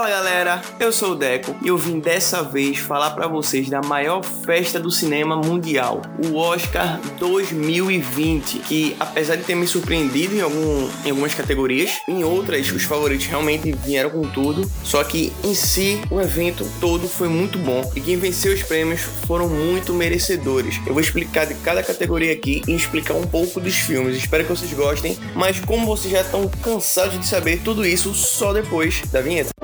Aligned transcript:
Fala 0.00 0.12
galera, 0.12 0.62
eu 0.80 0.90
sou 0.90 1.12
o 1.12 1.14
Deco 1.14 1.54
e 1.62 1.68
eu 1.68 1.76
vim 1.76 2.00
dessa 2.00 2.42
vez 2.42 2.78
falar 2.78 3.10
para 3.10 3.28
vocês 3.28 3.68
da 3.68 3.82
maior 3.82 4.24
festa 4.24 4.80
do 4.80 4.90
cinema 4.90 5.36
mundial, 5.36 6.00
o 6.24 6.36
Oscar 6.36 6.98
2020, 7.18 8.60
que 8.60 8.96
apesar 8.98 9.36
de 9.36 9.42
ter 9.42 9.54
me 9.54 9.66
surpreendido 9.66 10.34
em, 10.34 10.40
algum, 10.40 10.88
em 11.04 11.10
algumas 11.10 11.34
categorias, 11.34 12.00
em 12.08 12.24
outras 12.24 12.72
os 12.72 12.82
favoritos 12.84 13.26
realmente 13.26 13.72
vieram 13.72 14.08
com 14.08 14.22
tudo, 14.22 14.66
só 14.82 15.04
que 15.04 15.34
em 15.44 15.54
si 15.54 16.00
o 16.10 16.18
evento 16.18 16.66
todo 16.80 17.06
foi 17.06 17.28
muito 17.28 17.58
bom 17.58 17.92
e 17.94 18.00
quem 18.00 18.16
venceu 18.16 18.54
os 18.54 18.62
prêmios 18.62 19.02
foram 19.26 19.50
muito 19.50 19.92
merecedores. 19.92 20.80
Eu 20.86 20.94
vou 20.94 21.02
explicar 21.02 21.44
de 21.44 21.52
cada 21.56 21.82
categoria 21.82 22.32
aqui 22.32 22.62
e 22.66 22.74
explicar 22.74 23.12
um 23.12 23.26
pouco 23.26 23.60
dos 23.60 23.76
filmes, 23.76 24.16
espero 24.16 24.44
que 24.44 24.50
vocês 24.50 24.72
gostem, 24.72 25.18
mas 25.34 25.60
como 25.60 25.84
vocês 25.84 26.10
já 26.10 26.22
estão 26.22 26.48
cansados 26.62 27.20
de 27.20 27.26
saber 27.26 27.60
tudo 27.62 27.84
isso 27.84 28.14
só 28.14 28.54
depois 28.54 29.02
da 29.12 29.20
vinheta. 29.20 29.59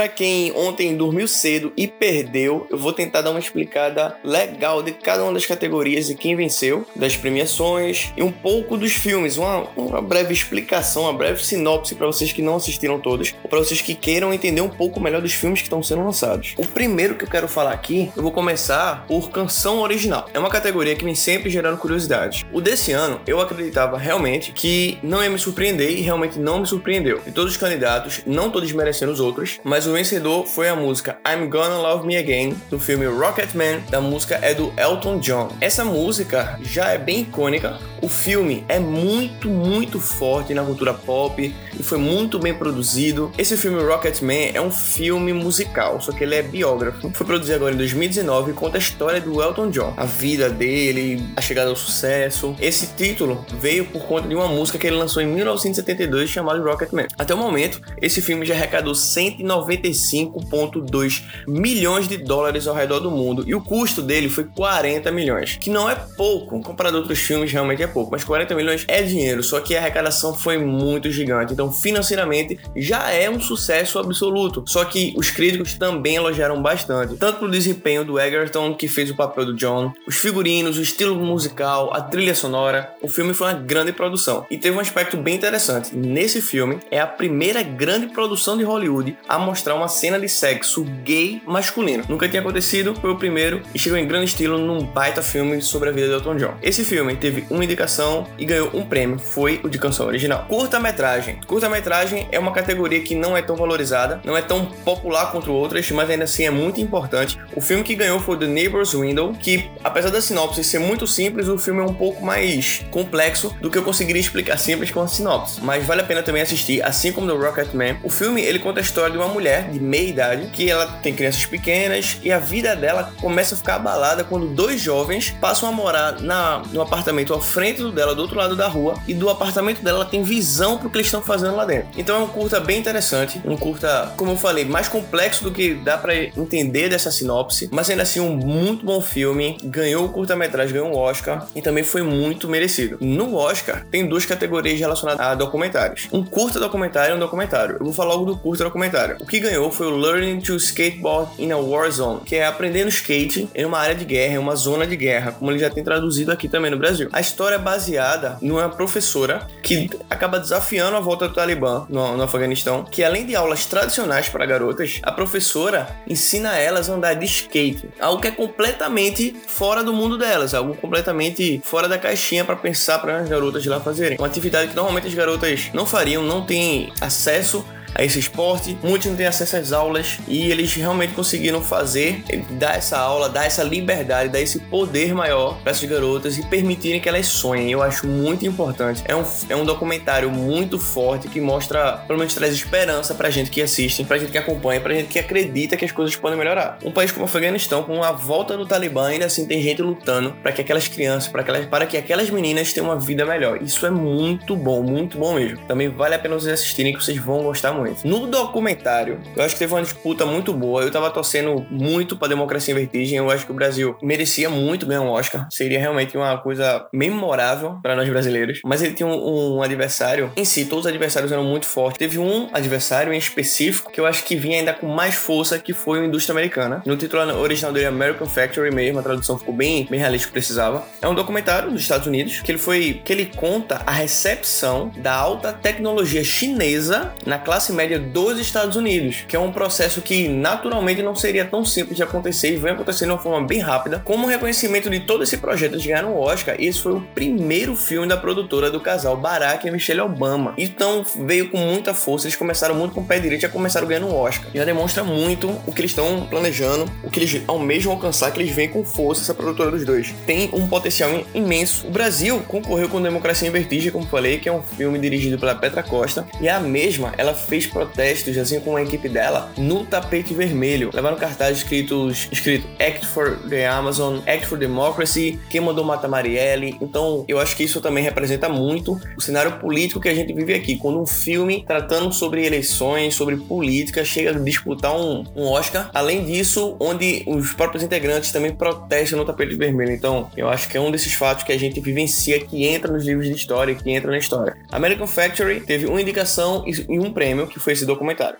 Para 0.00 0.08
quem 0.08 0.50
ontem 0.52 0.96
dormiu 0.96 1.28
cedo 1.28 1.74
e 1.76 1.86
perdeu, 1.86 2.66
eu 2.70 2.78
vou 2.78 2.90
tentar 2.90 3.20
dar 3.20 3.32
uma 3.32 3.38
explicada 3.38 4.16
legal 4.24 4.82
de 4.82 4.92
cada 4.92 5.22
uma 5.22 5.34
das 5.34 5.44
categorias 5.44 6.08
e 6.08 6.14
quem 6.14 6.34
venceu, 6.34 6.86
das 6.96 7.18
premiações 7.18 8.10
e 8.16 8.22
um 8.22 8.32
pouco 8.32 8.78
dos 8.78 8.92
filmes, 8.92 9.36
uma, 9.36 9.68
uma 9.76 10.00
breve 10.00 10.32
explicação, 10.32 11.02
uma 11.02 11.12
breve 11.12 11.44
sinopse 11.44 11.94
para 11.94 12.06
vocês 12.06 12.32
que 12.32 12.40
não 12.40 12.56
assistiram 12.56 12.98
todos, 12.98 13.34
ou 13.42 13.50
para 13.50 13.58
vocês 13.58 13.82
que 13.82 13.94
queiram 13.94 14.32
entender 14.32 14.62
um 14.62 14.70
pouco 14.70 14.98
melhor 14.98 15.20
dos 15.20 15.34
filmes 15.34 15.60
que 15.60 15.66
estão 15.66 15.82
sendo 15.82 16.02
lançados. 16.02 16.54
O 16.56 16.64
primeiro 16.64 17.16
que 17.16 17.24
eu 17.24 17.28
quero 17.28 17.46
falar 17.46 17.72
aqui, 17.72 18.10
eu 18.16 18.22
vou 18.22 18.32
começar 18.32 19.04
por 19.06 19.28
canção 19.28 19.80
original. 19.80 20.30
É 20.32 20.38
uma 20.38 20.48
categoria 20.48 20.96
que 20.96 21.04
vem 21.04 21.14
sempre 21.14 21.50
gerando 21.50 21.76
curiosidade. 21.76 22.46
O 22.54 22.62
desse 22.62 22.90
ano, 22.90 23.20
eu 23.26 23.38
acreditava 23.38 23.98
realmente 23.98 24.50
que 24.52 24.98
não 25.02 25.22
ia 25.22 25.28
me 25.28 25.38
surpreender 25.38 25.90
e 25.90 26.00
realmente 26.00 26.38
não 26.38 26.60
me 26.60 26.66
surpreendeu. 26.66 27.20
De 27.20 27.32
todos 27.32 27.52
os 27.52 27.58
candidatos, 27.58 28.22
não 28.24 28.50
todos 28.50 28.72
merecendo 28.72 29.12
os 29.12 29.20
outros, 29.20 29.60
mas 29.62 29.80
mas 29.80 29.86
o 29.90 29.94
vencedor 29.94 30.46
foi 30.46 30.68
a 30.68 30.76
música 30.76 31.18
I'm 31.26 31.48
Gonna 31.48 31.76
Love 31.76 32.06
Me 32.06 32.16
Again, 32.16 32.56
do 32.70 32.78
filme 32.78 33.06
Rocketman, 33.06 33.80
da 33.90 34.00
música 34.00 34.38
é 34.40 34.54
do 34.54 34.72
Elton 34.76 35.18
John. 35.18 35.48
Essa 35.60 35.84
música 35.84 36.58
já 36.62 36.90
é 36.90 36.98
bem 36.98 37.22
icônica, 37.22 37.78
o 38.00 38.08
filme 38.08 38.64
é 38.68 38.78
muito, 38.78 39.48
muito 39.48 39.98
forte 39.98 40.54
na 40.54 40.62
cultura 40.64 40.94
pop 40.94 41.54
e 41.78 41.82
foi 41.82 41.98
muito 41.98 42.38
bem 42.38 42.54
produzido. 42.54 43.32
Esse 43.36 43.56
filme 43.56 43.82
Rocketman 43.82 44.52
é 44.54 44.60
um 44.60 44.70
filme 44.70 45.32
musical, 45.32 46.00
só 46.00 46.12
que 46.12 46.24
ele 46.24 46.34
é 46.34 46.42
biógrafo. 46.42 47.10
Foi 47.12 47.26
produzido 47.26 47.56
agora 47.56 47.74
em 47.74 47.78
2019 47.78 48.52
e 48.52 48.54
conta 48.54 48.78
a 48.78 48.80
história 48.80 49.20
do 49.20 49.42
Elton 49.42 49.70
John, 49.70 49.92
a 49.96 50.04
vida 50.04 50.48
dele, 50.48 51.22
a 51.36 51.40
chegada 51.40 51.68
ao 51.68 51.76
sucesso. 51.76 52.54
Esse 52.60 52.86
título 52.94 53.44
veio 53.58 53.84
por 53.86 54.02
conta 54.04 54.28
de 54.28 54.34
uma 54.34 54.48
música 54.48 54.78
que 54.78 54.86
ele 54.86 54.96
lançou 54.96 55.22
em 55.22 55.26
1972 55.26 56.30
chamada 56.30 56.62
Rocketman. 56.62 57.08
Até 57.18 57.34
o 57.34 57.38
momento, 57.38 57.80
esse 58.00 58.22
filme 58.22 58.46
já 58.46 58.54
arrecadou 58.54 58.94
190 58.94 59.79
95,2 59.80 61.22
milhões 61.46 62.08
de 62.08 62.16
dólares 62.16 62.66
ao 62.66 62.74
redor 62.74 63.00
do 63.00 63.10
mundo. 63.10 63.44
E 63.46 63.54
o 63.54 63.60
custo 63.60 64.02
dele 64.02 64.28
foi 64.28 64.44
40 64.44 65.10
milhões, 65.10 65.56
que 65.56 65.70
não 65.70 65.88
é 65.88 65.94
pouco, 65.94 66.60
comparado 66.62 66.96
a 66.96 67.00
outros 67.00 67.18
filmes 67.18 67.52
realmente 67.52 67.82
é 67.82 67.86
pouco, 67.86 68.10
mas 68.10 68.24
40 68.24 68.54
milhões 68.54 68.84
é 68.88 69.02
dinheiro, 69.02 69.42
só 69.42 69.60
que 69.60 69.76
a 69.76 69.80
arrecadação 69.80 70.34
foi 70.34 70.58
muito 70.58 71.10
gigante, 71.10 71.52
então 71.52 71.72
financeiramente 71.72 72.58
já 72.76 73.10
é 73.10 73.28
um 73.28 73.40
sucesso 73.40 73.98
absoluto, 73.98 74.64
só 74.66 74.84
que 74.84 75.14
os 75.16 75.30
críticos 75.30 75.74
também 75.74 76.16
elogiaram 76.16 76.60
bastante, 76.60 77.16
tanto 77.16 77.38
pelo 77.38 77.50
desempenho 77.50 78.04
do 78.04 78.18
Egerton, 78.18 78.74
que 78.74 78.88
fez 78.88 79.10
o 79.10 79.16
papel 79.16 79.46
do 79.46 79.54
John, 79.54 79.92
os 80.06 80.16
figurinos, 80.16 80.78
o 80.78 80.82
estilo 80.82 81.16
musical, 81.16 81.90
a 81.94 82.00
trilha 82.00 82.34
sonora, 82.34 82.94
o 83.02 83.08
filme 83.08 83.34
foi 83.34 83.48
uma 83.48 83.54
grande 83.54 83.92
produção. 83.92 84.46
E 84.50 84.58
teve 84.58 84.76
um 84.76 84.80
aspecto 84.80 85.16
bem 85.16 85.36
interessante, 85.36 85.94
nesse 85.94 86.40
filme 86.40 86.78
é 86.90 87.00
a 87.00 87.06
primeira 87.06 87.62
grande 87.62 88.08
produção 88.08 88.56
de 88.56 88.64
Hollywood 88.64 89.16
a 89.28 89.38
mostrar 89.38 89.69
mostrar 89.70 89.74
uma 89.74 89.88
cena 89.88 90.18
de 90.18 90.28
sexo 90.28 90.84
gay 91.04 91.40
masculino. 91.46 92.04
Nunca 92.08 92.28
tinha 92.28 92.40
acontecido, 92.40 92.94
foi 92.94 93.10
o 93.10 93.16
primeiro 93.16 93.62
e 93.74 93.78
chegou 93.78 93.98
em 93.98 94.06
grande 94.06 94.26
estilo 94.26 94.58
num 94.58 94.84
baita 94.84 95.22
filme 95.22 95.62
sobre 95.62 95.88
a 95.88 95.92
vida 95.92 96.08
de 96.08 96.14
Elton 96.14 96.36
John. 96.36 96.54
Esse 96.62 96.84
filme 96.84 97.14
teve 97.16 97.44
uma 97.50 97.64
indicação 97.64 98.26
e 98.38 98.44
ganhou 98.44 98.70
um 98.74 98.84
prêmio, 98.84 99.18
foi 99.18 99.60
o 99.62 99.68
de 99.68 99.78
canção 99.78 100.06
original. 100.06 100.46
Curta-metragem. 100.48 101.40
Curta-metragem 101.46 102.28
é 102.32 102.38
uma 102.38 102.52
categoria 102.52 103.00
que 103.00 103.14
não 103.14 103.36
é 103.36 103.42
tão 103.42 103.56
valorizada, 103.56 104.20
não 104.24 104.36
é 104.36 104.42
tão 104.42 104.66
popular 104.66 105.30
quanto 105.30 105.52
outras, 105.52 105.90
mas 105.90 106.10
ainda 106.10 106.24
assim 106.24 106.44
é 106.44 106.50
muito 106.50 106.80
importante. 106.80 107.38
O 107.54 107.60
filme 107.60 107.84
que 107.84 107.94
ganhou 107.94 108.20
foi 108.20 108.36
The 108.36 108.46
Neighbor's 108.46 108.92
Window, 108.92 109.32
que 109.34 109.70
apesar 109.84 110.10
da 110.10 110.20
sinopse 110.20 110.64
ser 110.64 110.78
muito 110.78 111.06
simples, 111.06 111.48
o 111.48 111.58
filme 111.58 111.80
é 111.80 111.84
um 111.84 111.94
pouco 111.94 112.24
mais 112.24 112.84
complexo 112.90 113.54
do 113.60 113.70
que 113.70 113.78
eu 113.78 113.82
conseguiria 113.82 114.20
explicar 114.20 114.56
simples 114.56 114.90
com 114.90 115.00
a 115.00 115.08
sinopse. 115.08 115.60
Mas 115.62 115.84
vale 115.84 116.00
a 116.00 116.04
pena 116.04 116.22
também 116.22 116.42
assistir, 116.42 116.82
assim 116.82 117.12
como 117.12 117.26
The 117.26 117.46
Rocketman. 117.46 117.98
O 118.02 118.10
filme 118.10 118.42
ele 118.42 118.58
conta 118.58 118.80
a 118.80 118.82
história 118.82 119.10
de 119.10 119.18
uma 119.18 119.28
mulher 119.28 119.59
de 119.62 119.80
meia 119.80 120.08
idade 120.08 120.46
que 120.52 120.70
ela 120.70 120.86
tem 121.02 121.14
crianças 121.14 121.44
pequenas 121.46 122.18
e 122.22 122.32
a 122.32 122.38
vida 122.38 122.74
dela 122.76 123.12
começa 123.20 123.54
a 123.54 123.58
ficar 123.58 123.76
abalada 123.76 124.24
quando 124.24 124.46
dois 124.48 124.80
jovens 124.80 125.34
passam 125.40 125.68
a 125.68 125.72
morar 125.72 126.20
na, 126.20 126.62
no 126.72 126.80
apartamento 126.80 127.32
ao 127.32 127.40
frente 127.40 127.82
dela, 127.92 128.14
do 128.14 128.22
outro 128.22 128.36
lado 128.36 128.56
da 128.56 128.68
rua, 128.68 128.94
e 129.06 129.14
do 129.14 129.28
apartamento 129.28 129.82
dela 129.82 130.00
ela 130.00 130.04
tem 130.04 130.22
visão 130.22 130.78
pro 130.78 130.90
que 130.90 130.96
eles 130.96 131.06
estão 131.06 131.22
fazendo 131.22 131.56
lá 131.56 131.64
dentro. 131.64 131.88
Então 131.96 132.16
é 132.16 132.18
um 132.20 132.28
curta 132.28 132.60
bem 132.60 132.78
interessante, 132.78 133.40
um 133.44 133.56
curta, 133.56 134.12
como 134.16 134.32
eu 134.32 134.36
falei, 134.36 134.64
mais 134.64 134.88
complexo 134.88 135.44
do 135.44 135.50
que 135.50 135.74
dá 135.74 135.98
para 135.98 136.14
entender 136.14 136.88
dessa 136.88 137.10
sinopse, 137.10 137.68
mas 137.72 137.88
ainda 137.90 138.02
assim 138.02 138.20
um 138.20 138.34
muito 138.34 138.84
bom 138.84 139.00
filme, 139.00 139.56
ganhou 139.62 140.06
o 140.06 140.08
curta-metragem, 140.08 140.74
ganhou 140.74 140.88
um 140.88 140.96
Oscar 140.96 141.46
e 141.54 141.62
também 141.62 141.84
foi 141.84 142.02
muito 142.02 142.48
merecido. 142.48 142.98
No 143.00 143.36
Oscar 143.36 143.86
tem 143.90 144.06
duas 144.06 144.24
categorias 144.24 144.78
relacionadas 144.78 145.20
a 145.20 145.34
documentários. 145.34 146.08
Um 146.12 146.24
curta 146.24 146.58
documentário 146.58 147.14
e 147.14 147.16
um 147.16 147.20
documentário. 147.20 147.76
Eu 147.78 147.84
vou 147.84 147.92
falar 147.92 148.14
logo 148.14 148.24
do 148.24 148.36
curta 148.36 148.64
documentário. 148.64 149.16
O 149.20 149.26
que 149.26 149.40
ganhou 149.50 149.70
foi 149.70 149.88
o 149.88 149.96
Learning 149.96 150.40
to 150.40 150.56
Skateboard 150.56 151.32
in 151.36 151.50
a 151.50 151.56
War 151.56 151.90
Zone, 151.90 152.20
que 152.24 152.36
é 152.36 152.46
aprendendo 152.46 152.88
skate 152.88 153.48
em 153.52 153.64
uma 153.64 153.78
área 153.78 153.96
de 153.96 154.04
guerra, 154.04 154.34
em 154.34 154.38
uma 154.38 154.54
zona 154.54 154.86
de 154.86 154.96
guerra, 154.96 155.32
como 155.32 155.50
ele 155.50 155.58
já 155.58 155.68
tem 155.68 155.82
traduzido 155.82 156.30
aqui 156.30 156.48
também 156.48 156.70
no 156.70 156.76
Brasil. 156.76 157.08
A 157.12 157.20
história 157.20 157.56
é 157.56 157.58
baseada 157.58 158.38
numa 158.40 158.68
professora 158.68 159.46
que 159.62 159.90
acaba 160.08 160.38
desafiando 160.38 160.96
a 160.96 161.00
volta 161.00 161.26
do 161.26 161.34
Talibã 161.34 161.84
no, 161.88 162.16
no 162.16 162.22
Afeganistão, 162.22 162.84
que 162.84 163.02
além 163.02 163.26
de 163.26 163.34
aulas 163.34 163.66
tradicionais 163.66 164.28
para 164.28 164.46
garotas, 164.46 165.00
a 165.02 165.10
professora 165.10 165.96
ensina 166.06 166.56
elas 166.56 166.88
a 166.88 166.94
andar 166.94 167.14
de 167.14 167.26
skate, 167.26 167.90
algo 167.98 168.22
que 168.22 168.28
é 168.28 168.30
completamente 168.30 169.34
fora 169.48 169.82
do 169.82 169.92
mundo 169.92 170.16
delas, 170.16 170.54
algo 170.54 170.74
completamente 170.76 171.60
fora 171.64 171.88
da 171.88 171.98
caixinha 171.98 172.44
para 172.44 172.54
pensar 172.54 173.00
para 173.00 173.18
as 173.18 173.28
garotas 173.28 173.66
lá 173.66 173.80
fazerem. 173.80 174.16
Uma 174.16 174.28
atividade 174.28 174.68
que 174.68 174.76
normalmente 174.76 175.08
as 175.08 175.14
garotas 175.14 175.70
não 175.74 175.84
fariam, 175.84 176.22
não 176.22 176.46
têm 176.46 176.92
acesso 177.00 177.64
a 177.94 178.04
esse 178.04 178.18
esporte, 178.18 178.76
muitos 178.82 179.08
não 179.08 179.16
têm 179.16 179.26
acesso 179.26 179.56
às 179.56 179.72
aulas 179.72 180.18
e 180.26 180.50
eles 180.50 180.72
realmente 180.74 181.12
conseguiram 181.12 181.60
fazer, 181.60 182.22
dar 182.50 182.76
essa 182.76 182.98
aula, 182.98 183.28
dar 183.28 183.46
essa 183.46 183.62
liberdade, 183.62 184.28
dar 184.28 184.40
esse 184.40 184.58
poder 184.60 185.14
maior 185.14 185.58
para 185.62 185.72
essas 185.72 185.88
garotas 185.88 186.38
e 186.38 186.42
permitirem 186.46 187.00
que 187.00 187.08
elas 187.08 187.26
sonhem. 187.26 187.70
Eu 187.70 187.82
acho 187.82 188.06
muito 188.06 188.46
importante. 188.46 189.02
É 189.06 189.14
um, 189.14 189.24
é 189.48 189.56
um 189.56 189.64
documentário 189.64 190.30
muito 190.30 190.78
forte 190.78 191.28
que 191.28 191.40
mostra, 191.40 191.98
pelo 192.06 192.18
menos 192.18 192.34
traz 192.34 192.54
esperança 192.54 193.14
pra 193.14 193.30
gente 193.30 193.50
que 193.50 193.60
assiste, 193.60 194.04
pra 194.04 194.18
gente 194.18 194.32
que 194.32 194.38
acompanha, 194.38 194.80
pra 194.80 194.94
gente 194.94 195.08
que 195.08 195.18
acredita 195.18 195.76
que 195.76 195.84
as 195.84 195.92
coisas 195.92 196.14
podem 196.16 196.38
melhorar. 196.38 196.78
Um 196.84 196.92
país 196.92 197.10
como 197.10 197.24
o 197.24 197.28
Afeganistão, 197.28 197.82
com 197.82 198.02
a 198.02 198.12
volta 198.12 198.56
do 198.56 198.66
Talibã, 198.66 199.08
ainda 199.08 199.26
assim 199.26 199.46
tem 199.46 199.60
gente 199.60 199.82
lutando 199.82 200.32
para 200.42 200.52
que 200.52 200.60
aquelas 200.60 200.88
crianças, 200.88 201.28
para 201.28 201.42
aquelas, 201.42 201.66
para 201.66 201.86
que 201.86 201.96
aquelas 201.96 202.30
meninas 202.30 202.72
tenham 202.72 202.88
uma 202.88 202.98
vida 202.98 203.24
melhor. 203.24 203.62
Isso 203.62 203.84
é 203.84 203.90
muito 203.90 204.56
bom, 204.56 204.82
muito 204.82 205.18
bom 205.18 205.34
mesmo. 205.34 205.58
Também 205.66 205.88
vale 205.88 206.14
a 206.14 206.18
pena 206.18 206.34
vocês 206.34 206.52
assistirem 206.52 206.92
que 206.92 207.02
vocês 207.02 207.18
vão 207.18 207.42
gostar 207.42 207.72
muito 207.72 207.79
muito. 207.80 208.06
No 208.06 208.26
documentário, 208.26 209.20
eu 209.36 209.44
acho 209.44 209.54
que 209.54 209.58
teve 209.58 209.72
uma 209.72 209.82
disputa 209.82 210.26
muito 210.26 210.52
boa. 210.52 210.82
Eu 210.82 210.90
tava 210.90 211.10
torcendo 211.10 211.66
muito 211.70 212.16
pra 212.16 212.28
Democracia 212.28 212.72
em 212.72 212.76
Vertigem. 212.76 213.18
Eu 213.18 213.30
acho 213.30 213.46
que 213.46 213.52
o 213.52 213.54
Brasil 213.54 213.96
merecia 214.02 214.48
muito 214.48 214.86
ganhar 214.86 215.02
um 215.02 215.08
Oscar. 215.08 215.48
Seria 215.50 215.78
realmente 215.78 216.16
uma 216.16 216.38
coisa 216.38 216.86
memorável 216.92 217.78
para 217.82 217.96
nós 217.96 218.08
brasileiros. 218.08 218.60
Mas 218.64 218.82
ele 218.82 218.94
tinha 218.94 219.06
um, 219.06 219.56
um, 219.56 219.62
adversário. 219.62 220.32
Em 220.36 220.44
si, 220.44 220.64
todos 220.64 220.84
os 220.84 220.90
adversários 220.90 221.32
eram 221.32 221.44
muito 221.44 221.66
fortes. 221.66 221.98
Teve 221.98 222.18
um 222.18 222.48
adversário 222.52 223.12
em 223.12 223.18
específico 223.18 223.90
que 223.90 224.00
eu 224.00 224.06
acho 224.06 224.24
que 224.24 224.36
vinha 224.36 224.58
ainda 224.58 224.72
com 224.72 224.86
mais 224.86 225.14
força, 225.14 225.58
que 225.58 225.72
foi 225.72 226.00
o 226.00 226.04
Indústria 226.04 226.32
Americana. 226.32 226.82
No 226.84 226.96
título 226.96 227.22
original 227.40 227.72
dele, 227.72 227.86
American 227.86 228.26
Factory 228.26 228.70
mesmo, 228.70 228.98
a 228.98 229.02
tradução 229.02 229.38
ficou 229.38 229.54
bem, 229.54 229.86
bem 229.88 229.98
realista 229.98 230.26
que 230.26 230.32
precisava. 230.32 230.84
É 231.00 231.08
um 231.08 231.14
documentário 231.14 231.70
dos 231.70 231.80
Estados 231.80 232.06
Unidos 232.06 232.40
que 232.40 232.50
ele 232.50 232.58
foi 232.58 233.00
que 233.04 233.12
ele 233.12 233.26
conta 233.26 233.82
a 233.86 233.92
recepção 233.92 234.90
da 234.96 235.14
alta 235.14 235.52
tecnologia 235.52 236.22
chinesa 236.24 237.12
na 237.26 237.38
classe 237.38 237.69
classe 237.70 237.72
média 237.72 237.98
dos 237.98 238.38
Estados 238.38 238.76
Unidos, 238.76 239.24
que 239.26 239.36
é 239.36 239.38
um 239.38 239.52
processo 239.52 240.02
que 240.02 240.28
naturalmente 240.28 241.02
não 241.02 241.14
seria 241.14 241.44
tão 241.44 241.64
simples 241.64 241.96
de 241.96 242.02
acontecer 242.02 242.52
e 242.52 242.56
vem 242.56 242.72
acontecendo 242.72 243.08
de 243.08 243.14
uma 243.14 243.22
forma 243.22 243.46
bem 243.46 243.60
rápida. 243.60 244.02
Como 244.04 244.26
reconhecimento 244.26 244.90
de 244.90 245.00
todo 245.00 245.22
esse 245.22 245.36
projeto 245.38 245.78
de 245.78 245.88
ganhar 245.88 246.04
um 246.04 246.18
Oscar, 246.18 246.56
esse 246.58 246.80
foi 246.80 246.92
o 246.92 247.00
primeiro 247.14 247.76
filme 247.76 248.06
da 248.08 248.16
produtora 248.16 248.70
do 248.70 248.80
casal 248.80 249.16
Barack 249.16 249.66
e 249.66 249.70
Michelle 249.70 250.00
Obama. 250.00 250.54
Então 250.58 251.04
veio 251.24 251.48
com 251.50 251.58
muita 251.58 251.94
força, 251.94 252.26
eles 252.26 252.36
começaram 252.36 252.74
muito 252.74 252.94
com 252.94 253.00
o 253.00 253.04
pé 253.04 253.18
direito 253.18 253.40
e 253.40 253.42
já 253.42 253.48
começaram 253.48 253.86
ganhando 253.86 254.08
um 254.08 254.14
Oscar. 254.14 254.48
Já 254.54 254.64
demonstra 254.64 255.04
muito 255.04 255.48
o 255.66 255.72
que 255.72 255.80
eles 255.80 255.92
estão 255.92 256.26
planejando, 256.28 256.90
o 257.02 257.10
que 257.10 257.20
eles 257.20 257.42
almejam 257.46 257.92
alcançar, 257.92 258.30
que 258.32 258.40
eles 258.40 258.54
vêm 258.54 258.68
com 258.68 258.84
força, 258.84 259.22
essa 259.22 259.34
produtora 259.34 259.70
dos 259.70 259.84
dois. 259.84 260.12
Tem 260.26 260.50
um 260.52 260.66
potencial 260.66 261.10
imenso. 261.34 261.86
O 261.86 261.90
Brasil 261.90 262.40
concorreu 262.48 262.88
com 262.88 263.00
Democracia 263.00 263.48
em 263.48 263.50
Vertigem, 263.50 263.92
como 263.92 264.06
falei, 264.06 264.38
que 264.38 264.48
é 264.48 264.52
um 264.52 264.62
filme 264.62 264.98
dirigido 264.98 265.38
pela 265.38 265.54
Petra 265.54 265.82
Costa, 265.82 266.26
e 266.40 266.48
a 266.48 266.58
mesma, 266.58 267.12
ela 267.16 267.34
fez 267.34 267.59
protestos, 267.66 268.36
assim 268.38 268.60
como 268.60 268.76
a 268.76 268.82
equipe 268.82 269.08
dela, 269.08 269.52
no 269.56 269.84
tapete 269.84 270.34
vermelho. 270.34 270.90
Levaram 270.92 271.16
cartazes 271.16 271.58
escritos, 271.58 272.28
escrito 272.30 272.66
Act 272.80 273.06
for 273.06 273.38
the 273.48 273.66
Amazon, 273.66 274.18
Act 274.26 274.46
for 274.46 274.58
Democracy, 274.58 275.38
quem 275.48 275.60
mandou 275.60 275.84
matar 275.84 276.08
Marielle. 276.08 276.76
Então, 276.80 277.24
eu 277.28 277.38
acho 277.38 277.56
que 277.56 277.62
isso 277.62 277.80
também 277.80 278.02
representa 278.02 278.48
muito 278.48 279.00
o 279.16 279.20
cenário 279.20 279.58
político 279.58 280.00
que 280.00 280.08
a 280.08 280.14
gente 280.14 280.32
vive 280.32 280.54
aqui. 280.54 280.76
Quando 280.76 281.00
um 281.00 281.06
filme 281.06 281.64
tratando 281.66 282.12
sobre 282.12 282.44
eleições, 282.44 283.14
sobre 283.14 283.36
política, 283.36 284.04
chega 284.04 284.30
a 284.30 284.38
disputar 284.38 284.94
um, 284.96 285.24
um 285.34 285.46
Oscar. 285.46 285.90
Além 285.94 286.24
disso, 286.24 286.76
onde 286.80 287.24
os 287.26 287.52
próprios 287.52 287.82
integrantes 287.82 288.32
também 288.32 288.54
protestam 288.54 289.18
no 289.18 289.24
tapete 289.24 289.54
vermelho. 289.54 289.92
Então, 289.92 290.30
eu 290.36 290.48
acho 290.48 290.68
que 290.68 290.76
é 290.76 290.80
um 290.80 290.90
desses 290.90 291.14
fatos 291.14 291.44
que 291.44 291.52
a 291.52 291.58
gente 291.58 291.80
vivencia 291.80 292.40
que 292.40 292.66
entra 292.66 292.92
nos 292.92 293.04
livros 293.04 293.26
de 293.26 293.34
história, 293.34 293.74
que 293.74 293.90
entra 293.90 294.10
na 294.10 294.18
história. 294.18 294.56
American 294.70 295.06
Factory 295.06 295.60
teve 295.60 295.86
uma 295.86 296.00
indicação 296.00 296.64
e 296.66 296.98
um 296.98 297.12
prêmio, 297.12 297.46
que 297.50 297.60
foi 297.60 297.74
esse 297.74 297.84
documentário. 297.84 298.38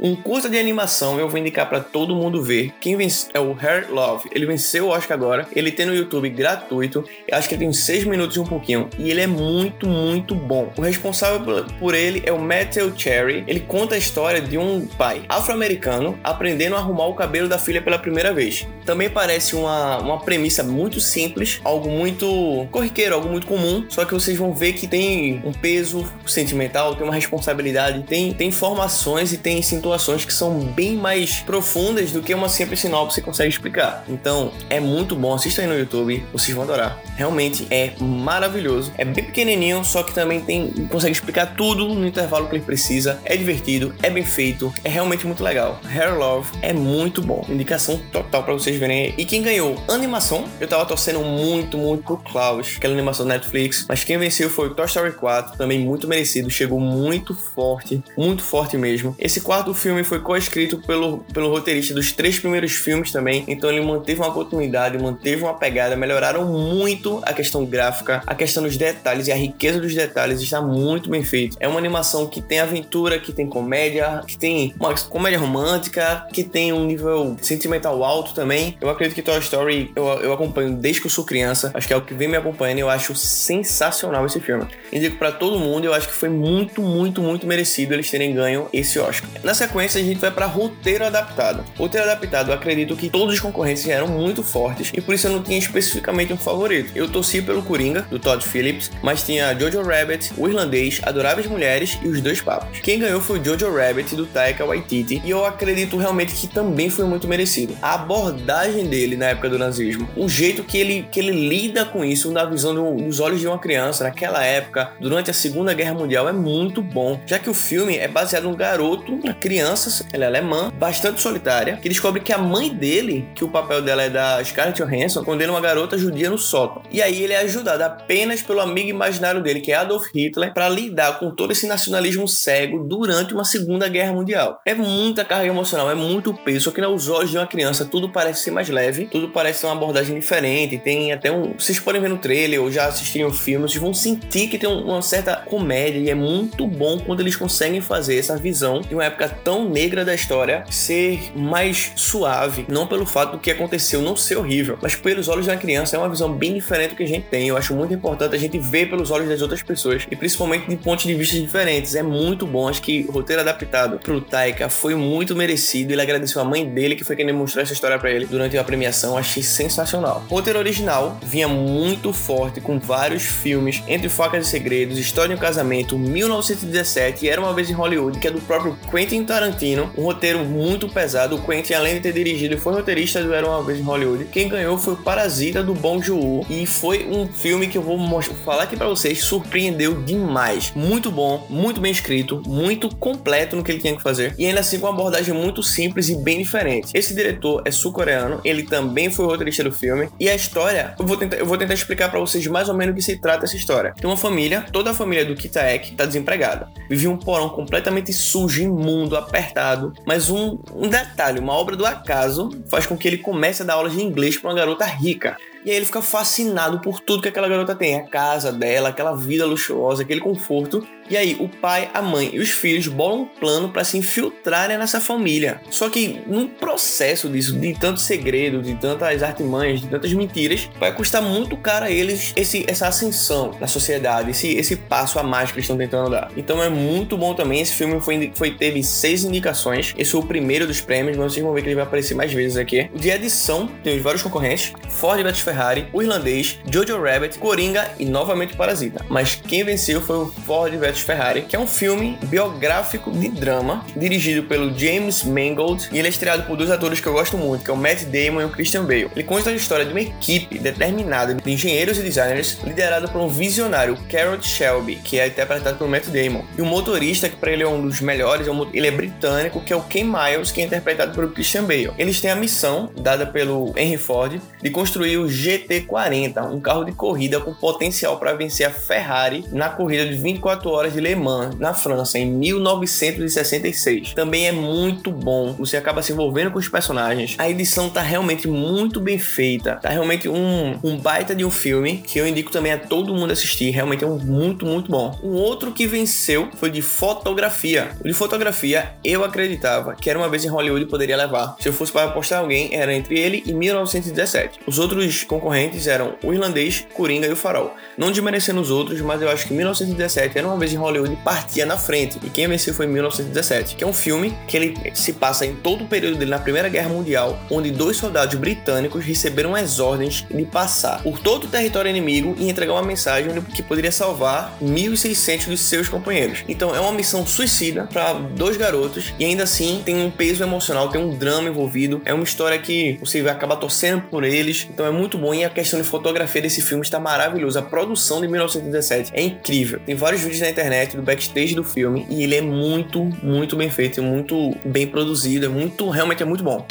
Um 0.00 0.14
curta 0.14 0.48
de 0.48 0.56
animação 0.56 1.18
eu 1.18 1.28
vou 1.28 1.40
indicar 1.40 1.68
para 1.68 1.80
todo 1.80 2.14
mundo 2.14 2.40
ver. 2.40 2.72
Quem 2.80 2.96
vence 2.96 3.26
é 3.34 3.40
o 3.40 3.56
Hair 3.58 3.88
Love. 3.90 4.28
Ele 4.32 4.46
venceu 4.46 4.86
o 4.86 4.88
Oscar 4.90 5.16
agora. 5.16 5.48
Ele 5.56 5.72
tem 5.72 5.86
no 5.86 5.94
YouTube 5.94 6.30
gratuito. 6.30 7.04
Eu 7.26 7.36
acho 7.36 7.48
que 7.48 7.56
ele 7.56 7.64
tem 7.64 7.72
6 7.72 8.04
minutos 8.04 8.36
e 8.36 8.40
um 8.40 8.46
pouquinho. 8.46 8.88
E 8.96 9.10
ele 9.10 9.20
é 9.20 9.26
muito, 9.26 9.88
muito 9.88 10.36
bom. 10.36 10.72
O 10.76 10.82
responsável 10.82 11.64
por 11.80 11.94
ele 11.94 12.22
é 12.24 12.32
o 12.32 12.38
Matthew 12.38 12.96
Cherry. 12.96 13.42
Ele 13.48 13.58
conta 13.58 13.96
a 13.96 13.98
história 13.98 14.40
de 14.40 14.56
um 14.56 14.86
pai 14.86 15.22
afro-americano 15.28 16.16
aprendendo 16.22 16.76
a 16.76 16.78
arrumar 16.78 17.06
o 17.06 17.14
cabelo 17.14 17.48
da 17.48 17.58
filha 17.58 17.82
pela 17.82 17.98
primeira 17.98 18.32
vez. 18.32 18.68
Também 18.86 19.10
parece 19.10 19.56
uma, 19.56 19.98
uma 19.98 20.20
premissa 20.20 20.62
muito 20.62 21.00
simples, 21.00 21.60
algo 21.64 21.90
muito 21.90 22.68
corriqueiro, 22.70 23.16
algo 23.16 23.28
muito 23.28 23.48
comum. 23.48 23.84
Só 23.88 24.04
que 24.04 24.14
vocês 24.14 24.38
vão 24.38 24.54
ver 24.54 24.74
que 24.74 24.86
tem 24.86 25.42
um 25.44 25.52
peso 25.52 26.08
sentimental, 26.24 26.94
tem 26.94 27.04
uma 27.04 27.14
responsabilidade, 27.14 28.04
tem, 28.04 28.32
tem 28.32 28.48
informações 28.48 29.32
e 29.32 29.38
tem 29.38 29.60
sintomas 29.60 29.87
situações 29.88 30.24
que 30.24 30.34
são 30.34 30.60
bem 30.60 30.96
mais 30.96 31.40
profundas 31.40 32.12
do 32.12 32.22
que 32.22 32.34
uma 32.34 32.48
simples 32.48 32.80
sinopse 32.80 33.22
consegue 33.22 33.48
explicar. 33.48 34.04
Então, 34.08 34.52
é 34.68 34.78
muito 34.78 35.16
bom, 35.16 35.34
assista 35.34 35.62
aí 35.62 35.66
no 35.66 35.78
YouTube, 35.78 36.22
vocês 36.30 36.54
vão 36.54 36.64
adorar. 36.64 37.00
Realmente 37.16 37.66
é 37.70 37.92
maravilhoso. 37.98 38.92
É 38.98 39.04
bem 39.04 39.24
pequenininho, 39.24 39.82
só 39.84 40.02
que 40.02 40.12
também 40.12 40.40
tem 40.40 40.68
consegue 40.90 41.12
explicar 41.12 41.54
tudo 41.56 41.88
no 41.88 42.06
intervalo 42.06 42.48
que 42.48 42.56
ele 42.56 42.64
precisa. 42.64 43.18
É 43.24 43.36
divertido, 43.36 43.94
é 44.02 44.10
bem 44.10 44.24
feito, 44.24 44.72
é 44.84 44.88
realmente 44.88 45.26
muito 45.26 45.42
legal. 45.42 45.80
Hair 45.84 46.16
Love 46.16 46.50
é 46.60 46.72
muito 46.72 47.22
bom. 47.22 47.44
Indicação 47.48 47.98
total 48.12 48.42
para 48.42 48.52
vocês 48.52 48.76
verem 48.76 49.06
aí. 49.06 49.14
E 49.16 49.24
quem 49.24 49.42
ganhou 49.42 49.76
animação, 49.88 50.44
eu 50.60 50.68
tava 50.68 50.84
torcendo 50.84 51.20
muito, 51.20 51.78
muito 51.78 52.02
pro 52.04 52.18
Klaus, 52.18 52.74
aquela 52.76 52.92
animação 52.92 53.26
da 53.26 53.34
Netflix, 53.34 53.86
mas 53.88 54.04
quem 54.04 54.18
venceu 54.18 54.50
foi 54.50 54.68
o 54.68 54.74
Toy 54.74 54.86
Story 54.86 55.12
4, 55.12 55.56
também 55.56 55.78
muito 55.78 56.06
merecido, 56.06 56.50
chegou 56.50 56.78
muito 56.78 57.34
forte, 57.34 58.02
muito 58.16 58.42
forte 58.42 58.76
mesmo. 58.76 59.14
Esse 59.18 59.40
quarto 59.40 59.72
filme 59.78 60.04
foi 60.04 60.20
co-escrito 60.20 60.78
pelo, 60.78 61.18
pelo 61.32 61.48
roteirista 61.48 61.94
dos 61.94 62.12
três 62.12 62.38
primeiros 62.38 62.72
filmes 62.72 63.10
também, 63.10 63.44
então 63.48 63.70
ele 63.70 63.80
manteve 63.80 64.20
uma 64.20 64.32
continuidade, 64.32 64.98
manteve 64.98 65.42
uma 65.42 65.54
pegada, 65.54 65.96
melhoraram 65.96 66.44
muito 66.44 67.20
a 67.24 67.32
questão 67.32 67.64
gráfica, 67.64 68.22
a 68.26 68.34
questão 68.34 68.62
dos 68.62 68.76
detalhes 68.76 69.28
e 69.28 69.32
a 69.32 69.36
riqueza 69.36 69.80
dos 69.80 69.94
detalhes 69.94 70.40
está 70.40 70.60
muito 70.60 71.08
bem 71.08 71.22
feito. 71.22 71.56
É 71.60 71.68
uma 71.68 71.78
animação 71.78 72.26
que 72.26 72.42
tem 72.42 72.60
aventura, 72.60 73.18
que 73.18 73.32
tem 73.32 73.46
comédia, 73.46 74.22
que 74.26 74.36
tem 74.36 74.74
uma 74.78 74.94
comédia 74.94 75.38
romântica, 75.38 76.26
que 76.32 76.44
tem 76.44 76.72
um 76.72 76.84
nível 76.84 77.36
sentimental 77.40 78.02
alto 78.04 78.34
também. 78.34 78.76
Eu 78.80 78.90
acredito 78.90 79.14
que 79.14 79.22
Toy 79.22 79.38
Story 79.38 79.92
eu, 79.94 80.04
eu 80.20 80.32
acompanho 80.32 80.74
desde 80.74 81.00
que 81.00 81.06
eu 81.06 81.10
sou 81.10 81.24
criança, 81.24 81.70
acho 81.74 81.86
que 81.86 81.92
é 81.92 81.96
o 81.96 82.02
que 82.02 82.14
vem 82.14 82.28
me 82.28 82.36
acompanhando 82.36 82.78
e 82.78 82.80
eu 82.80 82.90
acho 82.90 83.14
sensacional 83.14 84.26
esse 84.26 84.40
filme. 84.40 84.66
Indico 84.92 85.16
para 85.16 85.32
todo 85.32 85.58
mundo, 85.58 85.84
eu 85.84 85.94
acho 85.94 86.08
que 86.08 86.14
foi 86.14 86.28
muito, 86.28 86.82
muito, 86.82 87.20
muito 87.20 87.46
merecido 87.46 87.94
eles 87.94 88.10
terem 88.10 88.34
ganho 88.34 88.68
esse 88.72 88.98
Oscar. 88.98 89.28
Na 89.42 89.54
a 89.76 90.02
gente 90.02 90.18
vai 90.18 90.30
para 90.30 90.46
roteiro 90.46 91.04
adaptado. 91.04 91.64
Roteiro 91.76 92.06
adaptado, 92.06 92.50
eu 92.50 92.54
acredito 92.54 92.96
que 92.96 93.10
todos 93.10 93.34
os 93.34 93.40
concorrentes 93.40 93.86
eram 93.88 94.08
muito 94.08 94.42
fortes 94.42 94.90
e 94.94 95.00
por 95.00 95.14
isso 95.14 95.26
eu 95.26 95.32
não 95.32 95.42
tinha 95.42 95.58
especificamente 95.58 96.32
um 96.32 96.36
favorito. 96.36 96.92
Eu 96.94 97.08
torci 97.08 97.42
pelo 97.42 97.62
Coringa, 97.62 98.02
do 98.02 98.18
Todd 98.18 98.44
Phillips, 98.44 98.90
mas 99.02 99.22
tinha 99.22 99.56
Jojo 99.58 99.82
Rabbit, 99.82 100.32
O 100.36 100.48
Irlandês, 100.48 101.00
Adoráveis 101.02 101.46
Mulheres 101.46 101.98
e 102.02 102.08
Os 102.08 102.20
Dois 102.20 102.40
Papos. 102.40 102.80
Quem 102.80 102.98
ganhou 102.98 103.20
foi 103.20 103.42
Jojo 103.44 103.70
Rabbit, 103.74 104.16
do 104.16 104.26
Taika 104.26 104.64
Waititi, 104.64 105.22
e 105.24 105.30
eu 105.30 105.44
acredito 105.44 105.96
realmente 105.96 106.34
que 106.34 106.46
também 106.46 106.90
foi 106.90 107.04
muito 107.04 107.28
merecido. 107.28 107.76
A 107.82 107.94
abordagem 107.94 108.86
dele 108.86 109.16
na 109.16 109.26
época 109.26 109.48
do 109.48 109.58
nazismo, 109.58 110.08
o 110.16 110.28
jeito 110.28 110.64
que 110.64 110.78
ele, 110.78 111.06
que 111.10 111.20
ele 111.20 111.48
lida 111.48 111.84
com 111.84 112.04
isso 112.04 112.30
na 112.32 112.44
visão 112.44 112.74
do, 112.74 112.94
dos 112.94 113.20
olhos 113.20 113.40
de 113.40 113.46
uma 113.46 113.58
criança 113.58 114.04
naquela 114.04 114.44
época, 114.44 114.92
durante 115.00 115.30
a 115.30 115.34
Segunda 115.34 115.74
Guerra 115.74 115.94
Mundial, 115.94 116.28
é 116.28 116.32
muito 116.32 116.82
bom, 116.82 117.20
já 117.26 117.38
que 117.38 117.50
o 117.50 117.54
filme 117.54 117.96
é 117.96 118.08
baseado 118.08 118.44
num 118.44 118.54
garoto, 118.54 119.14
uma 119.14 119.34
criança 119.34 119.57
crianças, 119.58 120.04
ela 120.12 120.24
é 120.24 120.28
alemã, 120.28 120.70
bastante 120.72 121.20
solitária, 121.20 121.78
que 121.78 121.88
descobre 121.88 122.20
que 122.20 122.32
a 122.32 122.38
mãe 122.38 122.72
dele, 122.72 123.28
que 123.34 123.42
o 123.42 123.48
papel 123.48 123.82
dela 123.82 124.04
é 124.04 124.08
da 124.08 124.42
Scarlett 124.44 124.80
Johansson, 124.80 125.24
condena 125.24 125.52
uma 125.52 125.60
garota 125.60 125.98
judia 125.98 126.30
no 126.30 126.38
sótão. 126.38 126.80
E 126.92 127.02
aí 127.02 127.24
ele 127.24 127.32
é 127.32 127.38
ajudado 127.38 127.82
apenas 127.82 128.40
pelo 128.40 128.60
amigo 128.60 128.88
imaginário 128.88 129.42
dele, 129.42 129.60
que 129.60 129.72
é 129.72 129.74
Adolf 129.74 130.06
Hitler, 130.14 130.54
para 130.54 130.68
lidar 130.68 131.18
com 131.18 131.32
todo 131.32 131.50
esse 131.50 131.66
nacionalismo 131.66 132.28
cego 132.28 132.84
durante 132.84 133.34
uma 133.34 133.44
Segunda 133.44 133.88
Guerra 133.88 134.12
Mundial. 134.12 134.60
É 134.64 134.74
muita 134.74 135.24
carga 135.24 135.48
emocional, 135.48 135.90
é 135.90 135.94
muito 135.96 136.32
peso, 136.32 136.66
só 136.66 136.70
que 136.70 136.80
nos 136.80 137.08
olhos 137.08 137.30
de 137.30 137.36
uma 137.36 137.46
criança 137.46 137.84
tudo 137.84 138.08
parece 138.10 138.44
ser 138.44 138.52
mais 138.52 138.68
leve, 138.68 139.06
tudo 139.06 139.30
parece 139.30 139.62
ter 139.62 139.66
uma 139.66 139.72
abordagem 139.72 140.16
diferente, 140.16 140.78
tem 140.78 141.12
até 141.12 141.32
um... 141.32 141.54
Vocês 141.58 141.80
podem 141.80 142.00
ver 142.00 142.10
no 142.10 142.18
trailer 142.18 142.62
ou 142.62 142.70
já 142.70 142.86
assistirem 142.86 143.26
o 143.26 143.32
filme, 143.32 143.68
vocês 143.68 143.82
vão 143.82 143.92
sentir 143.92 144.46
que 144.46 144.56
tem 144.56 144.70
uma 144.70 145.02
certa 145.02 145.34
comédia 145.34 145.98
e 145.98 146.10
é 146.10 146.14
muito 146.14 146.64
bom 146.64 147.00
quando 147.00 147.20
eles 147.20 147.34
conseguem 147.34 147.80
fazer 147.80 148.16
essa 148.18 148.36
visão 148.36 148.80
de 148.82 148.94
uma 148.94 149.04
época 149.04 149.28
tão 149.48 149.66
negra 149.66 150.04
da 150.04 150.14
história 150.14 150.62
ser 150.68 151.32
mais 151.34 151.92
suave, 151.96 152.66
não 152.68 152.86
pelo 152.86 153.06
fato 153.06 153.32
do 153.32 153.38
que 153.38 153.50
aconteceu 153.50 154.02
não 154.02 154.14
ser 154.14 154.36
horrível, 154.36 154.76
mas 154.82 154.94
pelos 154.94 155.26
olhos 155.26 155.46
da 155.46 155.56
criança 155.56 155.96
é 155.96 155.98
uma 155.98 156.10
visão 156.10 156.30
bem 156.30 156.52
diferente 156.52 156.90
do 156.90 156.96
que 156.96 157.02
a 157.02 157.08
gente 157.08 157.28
tem. 157.28 157.48
Eu 157.48 157.56
acho 157.56 157.74
muito 157.74 157.94
importante 157.94 158.36
a 158.36 158.38
gente 158.38 158.58
ver 158.58 158.90
pelos 158.90 159.10
olhos 159.10 159.26
das 159.26 159.40
outras 159.40 159.62
pessoas 159.62 160.06
e 160.10 160.14
principalmente 160.14 160.68
de 160.68 160.76
pontos 160.76 161.06
de 161.06 161.14
vista 161.14 161.40
diferentes. 161.40 161.94
É 161.94 162.02
muito 162.02 162.46
bom, 162.46 162.68
acho 162.68 162.82
que 162.82 163.06
o 163.08 163.12
roteiro 163.12 163.40
adaptado 163.40 163.98
pro 163.98 164.20
Taika 164.20 164.68
foi 164.68 164.94
muito 164.94 165.34
merecido. 165.34 165.94
Ele 165.94 166.02
agradeceu 166.02 166.42
a 166.42 166.44
mãe 166.44 166.68
dele 166.68 166.94
que 166.94 167.02
foi 167.02 167.16
quem 167.16 167.24
demonstrou 167.24 167.62
essa 167.62 167.72
história 167.72 167.98
para 167.98 168.10
ele 168.10 168.26
durante 168.26 168.58
a 168.58 168.62
premiação. 168.62 169.16
Achei 169.16 169.42
sensacional. 169.42 170.26
O 170.28 170.34
roteiro 170.34 170.58
original 170.58 171.18
vinha 171.22 171.48
muito 171.48 172.12
forte 172.12 172.60
com 172.60 172.78
vários 172.78 173.22
filmes, 173.22 173.82
entre 173.88 174.10
Facas 174.10 174.46
e 174.46 174.50
Segredos, 174.50 174.98
História 174.98 175.30
de 175.30 175.36
um 175.36 175.42
Casamento, 175.42 175.98
1917 175.98 177.24
e 177.24 177.30
Era 177.30 177.40
uma 177.40 177.54
vez 177.54 177.70
em 177.70 177.72
Hollywood, 177.72 178.18
que 178.18 178.28
é 178.28 178.30
do 178.30 178.42
próprio 178.42 178.76
Quentin 178.90 179.24
Tarantino 179.24 179.37
Tarantino, 179.38 179.92
um 179.96 180.02
roteiro 180.02 180.40
muito 180.40 180.88
pesado. 180.88 181.36
O 181.36 181.42
Quentin, 181.42 181.74
além 181.74 181.94
de 181.94 182.00
ter 182.00 182.12
dirigido, 182.12 182.58
foi 182.58 182.72
roteirista 182.72 183.22
do 183.22 183.32
Era 183.32 183.46
Uma 183.46 183.62
Vez 183.62 183.78
em 183.78 183.82
Hollywood. 183.82 184.24
Quem 184.32 184.48
ganhou 184.48 184.76
foi 184.76 184.94
o 184.94 184.96
Parasita 184.96 185.62
do 185.62 185.74
Bong 185.74 186.04
Joon-ho 186.04 186.44
e 186.50 186.66
foi 186.66 187.06
um 187.06 187.28
filme 187.28 187.68
que 187.68 187.78
eu 187.78 187.82
vou 187.82 187.98
falar 188.44 188.64
aqui 188.64 188.76
para 188.76 188.88
vocês, 188.88 189.22
surpreendeu 189.22 190.02
demais. 190.02 190.72
Muito 190.74 191.12
bom, 191.12 191.46
muito 191.48 191.80
bem 191.80 191.92
escrito, 191.92 192.42
muito 192.48 192.94
completo 192.96 193.54
no 193.54 193.62
que 193.62 193.70
ele 193.70 193.80
tinha 193.80 193.94
que 193.94 194.02
fazer 194.02 194.34
e 194.36 194.44
ainda 194.44 194.58
assim 194.58 194.80
com 194.80 194.86
uma 194.88 194.92
abordagem 194.92 195.32
muito 195.32 195.62
simples 195.62 196.08
e 196.08 196.16
bem 196.16 196.38
diferente. 196.38 196.90
Esse 196.92 197.14
diretor 197.14 197.62
é 197.64 197.70
sul-coreano, 197.70 198.40
ele 198.44 198.64
também 198.64 199.08
foi 199.08 199.24
roteirista 199.24 199.62
do 199.62 199.70
filme 199.70 200.08
e 200.18 200.28
a 200.28 200.34
história, 200.34 200.96
eu 200.98 201.06
vou 201.06 201.16
tentar, 201.16 201.36
eu 201.36 201.46
vou 201.46 201.56
tentar 201.56 201.74
explicar 201.74 202.10
para 202.10 202.18
vocês 202.18 202.44
mais 202.48 202.68
ou 202.68 202.74
menos 202.74 202.92
o 202.92 202.96
que 202.96 203.02
se 203.02 203.16
trata 203.16 203.44
essa 203.44 203.56
história. 203.56 203.94
Tem 204.00 204.10
uma 204.10 204.16
família, 204.16 204.66
toda 204.72 204.90
a 204.90 204.94
família 204.94 205.24
do 205.24 205.36
Kitaek 205.36 205.94
tá 205.94 206.04
desempregada. 206.04 206.68
Vive 206.90 207.06
um 207.06 207.16
porão 207.16 207.48
completamente 207.48 208.12
sujo, 208.12 208.62
imundo, 208.62 209.16
apertado, 209.18 209.92
mas 210.06 210.30
um, 210.30 210.58
um 210.74 210.88
detalhe, 210.88 211.38
uma 211.38 211.52
obra 211.52 211.76
do 211.76 211.84
acaso, 211.86 212.50
faz 212.70 212.86
com 212.86 212.96
que 212.96 213.06
ele 213.06 213.18
comece 213.18 213.62
a 213.62 213.64
dar 213.64 213.74
aulas 213.74 213.92
de 213.92 214.02
inglês 214.02 214.36
para 214.36 214.50
uma 214.50 214.56
garota 214.56 214.84
rica. 214.84 215.36
E 215.64 215.70
aí 215.70 215.76
ele 215.76 215.86
fica 215.86 216.00
fascinado 216.00 216.80
por 216.80 217.00
tudo 217.00 217.22
que 217.22 217.28
aquela 217.28 217.48
garota 217.48 217.74
tem, 217.74 217.96
a 217.96 218.06
casa 218.06 218.52
dela, 218.52 218.88
aquela 218.88 219.14
vida 219.14 219.44
luxuosa, 219.44 220.02
aquele 220.02 220.20
conforto. 220.20 220.86
E 221.10 221.16
aí, 221.16 221.36
o 221.38 221.48
pai, 221.48 221.90
a 221.94 222.02
mãe 222.02 222.30
e 222.32 222.38
os 222.38 222.50
filhos 222.50 222.86
bolam 222.86 223.22
um 223.22 223.24
plano 223.24 223.70
para 223.70 223.84
se 223.84 223.96
infiltrarem 223.96 224.78
nessa 224.78 225.00
família. 225.00 225.60
Só 225.70 225.88
que 225.88 226.20
no 226.26 226.48
processo 226.48 227.28
disso, 227.28 227.58
de 227.58 227.74
tanto 227.74 228.00
segredo, 228.00 228.62
de 228.62 228.74
tantas 228.74 229.22
artimanhas, 229.22 229.80
de 229.80 229.88
tantas 229.88 230.12
mentiras, 230.12 230.68
vai 230.78 230.94
custar 230.94 231.22
muito 231.22 231.56
caro 231.56 231.86
a 231.86 231.90
eles 231.90 232.32
esse, 232.36 232.64
essa 232.68 232.88
ascensão 232.88 233.52
na 233.60 233.66
sociedade, 233.66 234.30
esse, 234.30 234.48
esse 234.54 234.76
passo 234.76 235.18
a 235.18 235.22
mais 235.22 235.50
que 235.50 235.56
eles 235.56 235.64
estão 235.64 235.76
tentando 235.76 236.10
dar. 236.10 236.30
Então 236.36 236.62
é 236.62 236.68
muito 236.68 237.16
bom 237.16 237.34
também. 237.34 237.60
Esse 237.60 237.72
filme 237.72 238.00
foi, 238.00 238.32
foi 238.34 238.50
teve 238.50 238.82
seis 238.82 239.24
indicações. 239.24 239.94
Esse 239.96 240.12
foi 240.12 240.20
o 240.20 240.26
primeiro 240.26 240.66
dos 240.66 240.80
prêmios, 240.80 241.16
mas 241.16 241.32
vocês 241.32 241.44
vão 241.44 241.54
ver 241.54 241.62
que 241.62 241.68
ele 241.68 241.74
vai 241.74 241.84
aparecer 241.84 242.14
mais 242.14 242.32
vezes 242.32 242.56
aqui. 242.56 242.90
De 242.94 243.10
edição, 243.10 243.66
tem 243.82 244.00
vários 244.00 244.22
concorrentes: 244.22 244.72
Ford 244.88 245.22
vs 245.22 245.40
Ferrari, 245.40 245.86
O 245.92 246.02
Irlandês, 246.02 246.58
Jojo 246.70 247.00
Rabbit, 247.00 247.38
Coringa 247.38 247.90
e 247.98 248.04
novamente 248.04 248.56
Parasita. 248.56 249.04
Mas 249.08 249.34
quem 249.34 249.64
venceu 249.64 250.00
foi 250.00 250.16
o 250.16 250.26
Ford 250.46 250.74
vs 250.74 250.97
Ferrari, 251.02 251.42
que 251.42 251.56
é 251.56 251.58
um 251.58 251.66
filme 251.66 252.18
biográfico 252.24 253.10
de 253.10 253.28
drama, 253.28 253.84
dirigido 253.96 254.44
pelo 254.44 254.76
James 254.76 255.24
Mangold, 255.24 255.88
e 255.92 255.98
ele 255.98 256.08
é 256.08 256.10
estreado 256.10 256.44
por 256.44 256.56
dois 256.56 256.70
atores 256.70 257.00
que 257.00 257.06
eu 257.06 257.12
gosto 257.12 257.36
muito, 257.36 257.64
que 257.64 257.70
é 257.70 257.74
o 257.74 257.76
Matt 257.76 258.04
Damon 258.04 258.42
e 258.42 258.44
o 258.44 258.50
Christian 258.50 258.84
Bale. 258.84 259.10
Ele 259.14 259.24
conta 259.24 259.50
a 259.50 259.54
história 259.54 259.84
de 259.84 259.92
uma 259.92 260.00
equipe 260.00 260.58
determinada 260.58 261.34
de 261.34 261.50
engenheiros 261.50 261.98
e 261.98 262.02
designers, 262.02 262.58
liderada 262.64 263.08
por 263.08 263.20
um 263.20 263.28
visionário, 263.28 263.98
Carrot 264.08 264.46
Shelby, 264.46 264.96
que 264.96 265.18
é 265.18 265.26
interpretado 265.26 265.76
pelo 265.78 265.90
Matt 265.90 266.06
Damon. 266.06 266.44
E 266.56 266.62
o 266.62 266.66
motorista, 266.66 267.28
que 267.28 267.36
para 267.36 267.52
ele 267.52 267.62
é 267.62 267.68
um 267.68 267.82
dos 267.82 268.00
melhores, 268.00 268.46
é 268.46 268.50
ele 268.72 268.86
é 268.86 268.90
britânico, 268.90 269.60
que 269.60 269.72
é 269.72 269.76
o 269.76 269.82
Ken 269.82 270.04
Miles, 270.04 270.50
que 270.50 270.60
é 270.60 270.64
interpretado 270.64 271.14
pelo 271.14 271.30
Christian 271.30 271.64
Bale. 271.64 271.92
Eles 271.98 272.20
têm 272.20 272.30
a 272.30 272.36
missão, 272.36 272.90
dada 272.96 273.26
pelo 273.26 273.72
Henry 273.76 273.96
Ford, 273.96 274.40
de 274.62 274.70
construir 274.70 275.18
o 275.18 275.26
GT40, 275.26 276.50
um 276.50 276.60
carro 276.60 276.84
de 276.84 276.92
corrida 276.92 277.40
com 277.40 277.52
potencial 277.54 278.18
para 278.18 278.34
vencer 278.34 278.66
a 278.66 278.70
Ferrari 278.70 279.44
na 279.52 279.68
corrida 279.68 280.06
de 280.06 280.14
24 280.14 280.70
horas 280.70 280.87
de 280.94 281.00
Le 281.00 281.14
Mans, 281.14 281.56
na 281.58 281.74
França, 281.74 282.18
em 282.18 282.30
1966. 282.30 284.14
Também 284.14 284.46
é 284.46 284.52
muito 284.52 285.10
bom, 285.10 285.52
você 285.52 285.76
acaba 285.76 286.02
se 286.02 286.12
envolvendo 286.12 286.50
com 286.50 286.58
os 286.58 286.68
personagens. 286.68 287.34
A 287.38 287.48
edição 287.48 287.88
tá 287.88 288.02
realmente 288.02 288.48
muito 288.48 289.00
bem 289.00 289.18
feita, 289.18 289.76
tá 289.76 289.88
realmente 289.88 290.28
um, 290.28 290.78
um 290.82 290.96
baita 290.96 291.34
de 291.34 291.44
um 291.44 291.50
filme 291.50 291.98
que 291.98 292.18
eu 292.18 292.26
indico 292.26 292.50
também 292.50 292.72
a 292.72 292.78
todo 292.78 293.14
mundo 293.14 293.32
assistir. 293.32 293.70
Realmente 293.70 294.04
é 294.04 294.06
um 294.06 294.18
muito, 294.18 294.66
muito 294.66 294.90
bom. 294.90 295.18
Um 295.22 295.32
outro 295.32 295.72
que 295.72 295.86
venceu 295.86 296.48
foi 296.56 296.70
de 296.70 296.82
fotografia. 296.82 297.90
O 298.00 298.08
de 298.08 298.14
fotografia, 298.14 298.92
eu 299.04 299.24
acreditava 299.24 299.94
que 299.94 300.10
era 300.10 300.18
uma 300.18 300.28
vez 300.28 300.44
em 300.44 300.48
Hollywood 300.48 300.86
poderia 300.86 301.16
levar. 301.16 301.56
Se 301.60 301.68
eu 301.68 301.72
fosse 301.72 301.92
para 301.92 302.10
apostar 302.10 302.40
alguém, 302.40 302.74
era 302.74 302.92
entre 302.94 303.18
ele 303.18 303.42
e 303.46 303.52
1917. 303.52 304.60
Os 304.66 304.78
outros 304.78 305.24
concorrentes 305.24 305.86
eram 305.86 306.14
o 306.22 306.32
irlandês, 306.32 306.86
Coringa 306.94 307.26
e 307.26 307.32
o 307.32 307.36
Farol. 307.36 307.74
Não 307.96 308.10
desmerecendo 308.10 308.60
os 308.60 308.70
outros, 308.70 309.00
mas 309.00 309.20
eu 309.22 309.28
acho 309.28 309.46
que 309.46 309.54
1917 309.54 310.38
era 310.38 310.46
uma 310.46 310.56
vez 310.56 310.72
em 310.72 310.77
Hollywood 310.78 311.16
partia 311.16 311.66
na 311.66 311.76
frente. 311.76 312.18
E 312.22 312.30
quem 312.30 312.48
venceu 312.48 312.72
foi 312.74 312.86
1917, 312.86 313.76
que 313.76 313.84
é 313.84 313.86
um 313.86 313.92
filme 313.92 314.36
que 314.46 314.56
ele 314.56 314.92
se 314.94 315.12
passa 315.12 315.44
em 315.44 315.54
todo 315.54 315.84
o 315.84 315.88
período 315.88 316.18
dele 316.18 316.30
na 316.30 316.38
Primeira 316.38 316.68
Guerra 316.68 316.88
Mundial, 316.88 317.38
onde 317.50 317.70
dois 317.70 317.96
soldados 317.96 318.34
britânicos 318.36 319.04
receberam 319.04 319.54
as 319.54 319.78
ordens 319.78 320.26
de 320.30 320.44
passar 320.44 321.02
por 321.02 321.18
todo 321.18 321.44
o 321.44 321.48
território 321.48 321.88
inimigo 321.88 322.34
e 322.38 322.48
entregar 322.48 322.72
uma 322.72 322.82
mensagem 322.82 323.40
que 323.54 323.62
poderia 323.62 323.92
salvar 323.92 324.56
1.600 324.62 325.46
dos 325.46 325.60
seus 325.60 325.88
companheiros. 325.88 326.44
Então 326.48 326.74
é 326.74 326.80
uma 326.80 326.92
missão 326.92 327.26
suicida 327.26 327.84
para 327.84 328.12
dois 328.14 328.56
garotos 328.56 329.12
e 329.18 329.24
ainda 329.24 329.44
assim 329.44 329.82
tem 329.84 329.96
um 330.04 330.10
peso 330.10 330.42
emocional, 330.42 330.88
tem 330.88 331.00
um 331.00 331.16
drama 331.16 331.48
envolvido. 331.48 332.00
É 332.04 332.14
uma 332.14 332.24
história 332.24 332.58
que 332.58 332.96
você 333.00 333.22
vai 333.22 333.32
acabar 333.32 333.56
torcendo 333.56 334.02
por 334.02 334.24
eles. 334.24 334.66
Então 334.70 334.86
é 334.86 334.90
muito 334.90 335.18
bom 335.18 335.34
e 335.34 335.44
a 335.44 335.50
questão 335.50 335.80
de 335.80 335.86
fotografia 335.86 336.42
desse 336.42 336.62
filme 336.62 336.82
está 336.82 336.98
maravilhosa. 336.98 337.60
A 337.60 337.62
produção 337.62 338.20
de 338.20 338.28
1917 338.28 339.12
é 339.14 339.22
incrível. 339.22 339.80
Tem 339.84 339.94
vários 339.94 340.22
vídeos 340.22 340.40
na 340.40 340.50
internet 340.50 340.67
do 340.96 341.02
backstage 341.02 341.54
do 341.54 341.64
filme 341.64 342.06
e 342.08 342.22
ele 342.22 342.36
é 342.36 342.40
muito, 342.40 343.04
muito 343.22 343.56
bem 343.56 343.70
feito, 343.70 344.02
muito 344.02 344.56
bem 344.64 344.86
produzido, 344.86 345.46
é 345.46 345.48
muito, 345.48 345.88
realmente 345.90 346.22
é 346.22 346.26
muito 346.26 346.44
bom. 346.44 346.66